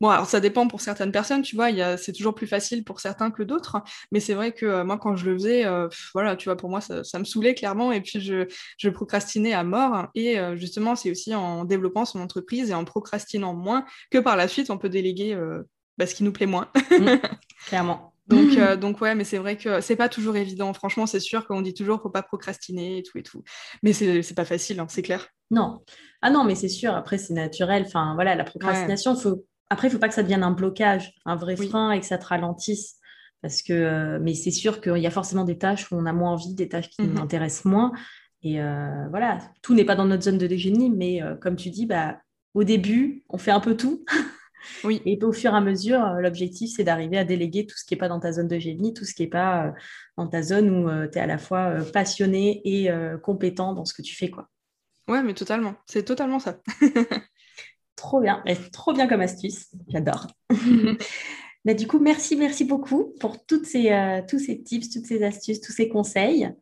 bon, 0.00 0.08
alors 0.08 0.24
ça 0.24 0.40
dépend 0.40 0.66
pour 0.66 0.80
certaines 0.80 1.12
personnes, 1.12 1.42
tu 1.42 1.54
vois, 1.54 1.68
c'est 1.98 2.12
toujours 2.12 2.34
plus 2.34 2.46
facile 2.46 2.82
pour 2.82 3.00
certains 3.00 3.30
que 3.30 3.42
d'autres, 3.42 3.82
mais 4.10 4.20
c'est 4.20 4.32
vrai 4.32 4.52
que 4.52 4.82
moi 4.84 4.96
quand 4.96 5.16
je 5.16 5.26
le 5.26 5.34
faisais, 5.34 5.66
voilà, 6.14 6.34
tu 6.34 6.46
vois, 6.46 6.56
pour 6.56 6.70
moi 6.70 6.80
ça, 6.80 7.04
ça, 7.04 7.18
me 7.18 7.24
saoulait 7.24 7.54
clairement, 7.54 7.92
et 7.92 8.00
puis 8.00 8.20
je, 8.20 8.46
je 8.78 8.88
procrastinais 8.88 9.52
à 9.52 9.64
mort, 9.64 10.06
et 10.14 10.38
justement 10.54 10.96
c'est 10.96 11.10
aussi 11.10 11.34
en 11.34 11.64
développant 11.66 12.06
son 12.06 12.20
entreprise 12.20 12.70
et 12.70 12.74
en 12.74 12.84
procrastinant 12.86 13.54
moins 13.54 13.84
que 14.10 14.18
par 14.18 14.36
la 14.36 14.48
suite 14.48 14.70
on 14.70 14.78
peut 14.78 14.88
déléguer 14.88 15.38
bah, 15.98 16.06
ce 16.06 16.14
qui 16.14 16.24
nous 16.24 16.32
plaît 16.32 16.46
moins. 16.46 16.70
Mmh, 16.90 17.16
clairement. 17.66 18.13
Donc, 18.26 18.56
euh, 18.56 18.76
donc 18.76 19.00
ouais, 19.00 19.14
mais 19.14 19.24
c'est 19.24 19.38
vrai 19.38 19.56
que 19.56 19.80
c'est 19.80 19.96
pas 19.96 20.08
toujours 20.08 20.36
évident. 20.36 20.72
Franchement, 20.72 21.06
c'est 21.06 21.20
sûr 21.20 21.46
qu'on 21.46 21.60
dit 21.60 21.74
toujours 21.74 22.00
faut 22.00 22.10
pas 22.10 22.22
procrastiner 22.22 22.98
et 22.98 23.02
tout 23.02 23.18
et 23.18 23.22
tout. 23.22 23.42
Mais 23.82 23.92
c'est 23.92 24.34
pas 24.34 24.44
facile, 24.44 24.80
hein, 24.80 24.86
c'est 24.88 25.02
clair. 25.02 25.28
Non. 25.50 25.82
Ah 26.22 26.30
non, 26.30 26.44
mais 26.44 26.54
c'est 26.54 26.68
sûr. 26.68 26.94
Après, 26.94 27.18
c'est 27.18 27.34
naturel. 27.34 27.84
Enfin, 27.86 28.14
voilà, 28.14 28.34
la 28.34 28.44
procrastination, 28.44 29.14
faut... 29.14 29.44
après, 29.68 29.88
il 29.88 29.90
faut 29.90 29.98
pas 29.98 30.08
que 30.08 30.14
ça 30.14 30.22
devienne 30.22 30.42
un 30.42 30.52
blocage, 30.52 31.12
un 31.26 31.36
vrai 31.36 31.56
frein 31.56 31.92
et 31.92 32.00
que 32.00 32.06
ça 32.06 32.18
te 32.18 32.26
ralentisse. 32.26 32.96
Parce 33.42 33.60
que, 33.60 33.74
euh, 33.74 34.18
mais 34.22 34.32
c'est 34.32 34.50
sûr 34.50 34.80
qu'il 34.80 34.96
y 34.96 35.06
a 35.06 35.10
forcément 35.10 35.44
des 35.44 35.58
tâches 35.58 35.92
où 35.92 35.96
on 35.96 36.06
a 36.06 36.14
moins 36.14 36.30
envie, 36.32 36.54
des 36.54 36.68
tâches 36.68 36.88
qui 36.88 37.02
nous 37.02 37.12
mhm. 37.12 37.20
intéressent 37.20 37.66
moins. 37.66 37.92
Et 38.42 38.60
euh, 38.60 39.06
voilà, 39.10 39.38
tout 39.60 39.74
n'est 39.74 39.84
pas 39.84 39.96
dans 39.96 40.06
notre 40.06 40.22
zone 40.22 40.38
de 40.38 40.48
génie, 40.56 40.88
mais 40.88 41.20
comme 41.42 41.56
tu 41.56 41.68
dis, 41.68 41.84
bah, 41.84 42.18
au 42.54 42.64
début, 42.64 43.22
on 43.28 43.36
fait 43.36 43.50
un 43.50 43.60
peu 43.60 43.76
tout. 43.76 44.04
Oui. 44.84 45.02
Et 45.04 45.18
au 45.22 45.32
fur 45.32 45.52
et 45.52 45.56
à 45.56 45.60
mesure, 45.60 46.02
euh, 46.04 46.20
l'objectif, 46.20 46.72
c'est 46.76 46.84
d'arriver 46.84 47.18
à 47.18 47.24
déléguer 47.24 47.66
tout 47.66 47.76
ce 47.76 47.84
qui 47.84 47.94
n'est 47.94 47.98
pas 47.98 48.08
dans 48.08 48.20
ta 48.20 48.32
zone 48.32 48.48
de 48.48 48.58
génie, 48.58 48.94
tout 48.94 49.04
ce 49.04 49.14
qui 49.14 49.22
n'est 49.22 49.28
pas 49.28 49.66
euh, 49.66 49.70
dans 50.16 50.26
ta 50.26 50.42
zone 50.42 50.70
où 50.70 50.88
euh, 50.88 51.08
tu 51.08 51.18
es 51.18 51.20
à 51.20 51.26
la 51.26 51.38
fois 51.38 51.74
passionné 51.92 52.60
et 52.64 52.90
compétent 53.22 53.72
dans 53.72 53.84
ce 53.84 53.94
que 53.94 54.02
tu 54.02 54.14
fais. 54.14 54.30
Quoi. 54.30 54.48
Ouais, 55.08 55.22
mais 55.22 55.34
totalement. 55.34 55.74
C'est 55.86 56.04
totalement 56.04 56.38
ça. 56.38 56.60
trop 57.96 58.20
bien. 58.20 58.42
trop 58.72 58.92
bien 58.92 59.06
comme 59.06 59.20
astuce. 59.20 59.68
J'adore. 59.88 60.26
Bah, 61.66 61.72
du 61.72 61.86
coup, 61.86 61.98
merci, 61.98 62.36
merci 62.36 62.66
beaucoup 62.66 63.14
pour 63.20 63.46
toutes 63.46 63.64
ces, 63.64 63.88
tous 64.28 64.38
ces 64.38 64.62
tips, 64.62 64.90
toutes 64.90 65.06
ces 65.06 65.22
astuces, 65.22 65.62
tous 65.62 65.72
ces 65.72 65.88
conseils. 65.88 66.52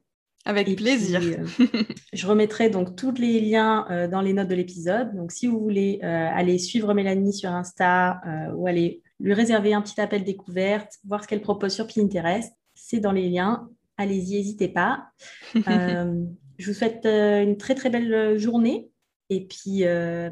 Avec 0.45 0.77
plaisir. 0.77 1.21
Euh, 1.23 1.47
je 2.13 2.27
remettrai 2.27 2.69
donc 2.69 2.97
tous 2.97 3.13
les 3.13 3.41
liens 3.41 3.87
euh, 3.91 4.09
dans 4.09 4.21
les 4.21 4.33
notes 4.33 4.49
de 4.49 4.55
l'épisode. 4.55 5.15
Donc, 5.15 5.31
si 5.31 5.47
vous 5.47 5.61
voulez 5.61 6.01
euh, 6.03 6.29
aller 6.33 6.59
suivre 6.59 6.93
Mélanie 6.95 7.33
sur 7.33 7.51
Insta 7.51 8.21
ou 8.57 8.67
aller 8.67 9.03
lui 9.21 9.35
réserver 9.35 9.73
un 9.73 9.83
petit 9.83 10.01
appel 10.01 10.25
découverte, 10.25 10.95
voir 11.05 11.23
ce 11.23 11.29
qu'elle 11.29 11.43
propose 11.43 11.73
sur 11.73 11.87
Pinterest, 11.87 12.53
c'est 12.75 12.99
dans 12.99 13.13
les 13.13 13.29
liens. 13.29 13.69
Allez-y, 13.97 14.37
n'hésitez 14.37 14.69
pas. 14.69 15.07
je 15.55 16.67
vous 16.67 16.75
souhaite 16.75 17.07
une 17.07 17.57
très 17.57 17.77
très 17.77 17.91
belle 17.91 18.37
journée. 18.39 18.91
Et 19.31 19.47
puis, 19.47 19.85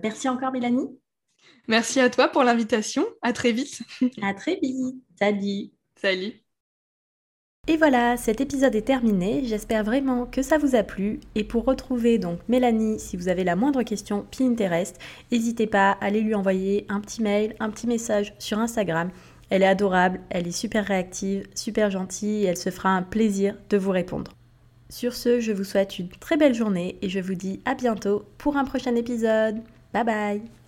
merci 0.03 0.29
encore 0.29 0.51
Mélanie. 0.51 0.89
Merci 1.69 2.01
à 2.01 2.11
toi 2.11 2.27
pour 2.27 2.43
l'invitation. 2.43 3.07
À 3.23 3.33
très 3.33 3.53
vite. 3.53 3.83
à 4.23 4.35
très 4.35 4.57
vite. 4.57 4.97
Salut. 5.17 5.71
Salut. 5.95 6.43
Et 7.71 7.77
voilà, 7.77 8.17
cet 8.17 8.41
épisode 8.41 8.75
est 8.75 8.83
terminé. 8.83 9.43
J'espère 9.45 9.85
vraiment 9.85 10.27
que 10.27 10.43
ça 10.43 10.59
vous 10.59 10.75
a 10.75 10.83
plu. 10.83 11.21
Et 11.37 11.45
pour 11.45 11.65
retrouver 11.65 12.19
donc 12.19 12.41
Mélanie, 12.49 12.99
si 12.99 13.17
vous 13.17 13.29
avez 13.29 13.45
la 13.45 13.55
moindre 13.55 13.85
question 13.85 14.27
Pinterest, 14.37 14.99
n'hésitez 15.31 15.69
pas 15.69 15.93
à 15.93 16.07
aller 16.07 16.21
lui 16.21 16.35
envoyer 16.35 16.85
un 16.89 16.99
petit 16.99 17.23
mail, 17.23 17.55
un 17.61 17.71
petit 17.71 17.87
message 17.87 18.35
sur 18.41 18.59
Instagram. 18.59 19.11
Elle 19.51 19.63
est 19.63 19.69
adorable, 19.69 20.19
elle 20.31 20.49
est 20.49 20.51
super 20.51 20.85
réactive, 20.85 21.47
super 21.55 21.93
gentille 21.93 22.43
et 22.43 22.47
elle 22.47 22.57
se 22.57 22.71
fera 22.71 22.89
un 22.89 23.03
plaisir 23.03 23.55
de 23.69 23.77
vous 23.77 23.93
répondre. 23.93 24.33
Sur 24.89 25.15
ce, 25.15 25.39
je 25.39 25.53
vous 25.53 25.63
souhaite 25.63 26.01
une 26.01 26.09
très 26.09 26.37
belle 26.37 26.55
journée 26.55 26.99
et 27.03 27.09
je 27.09 27.21
vous 27.21 27.35
dis 27.35 27.61
à 27.67 27.77
bientôt 27.77 28.25
pour 28.37 28.57
un 28.57 28.65
prochain 28.65 28.97
épisode. 28.97 29.61
Bye 29.95 30.05
bye 30.05 30.60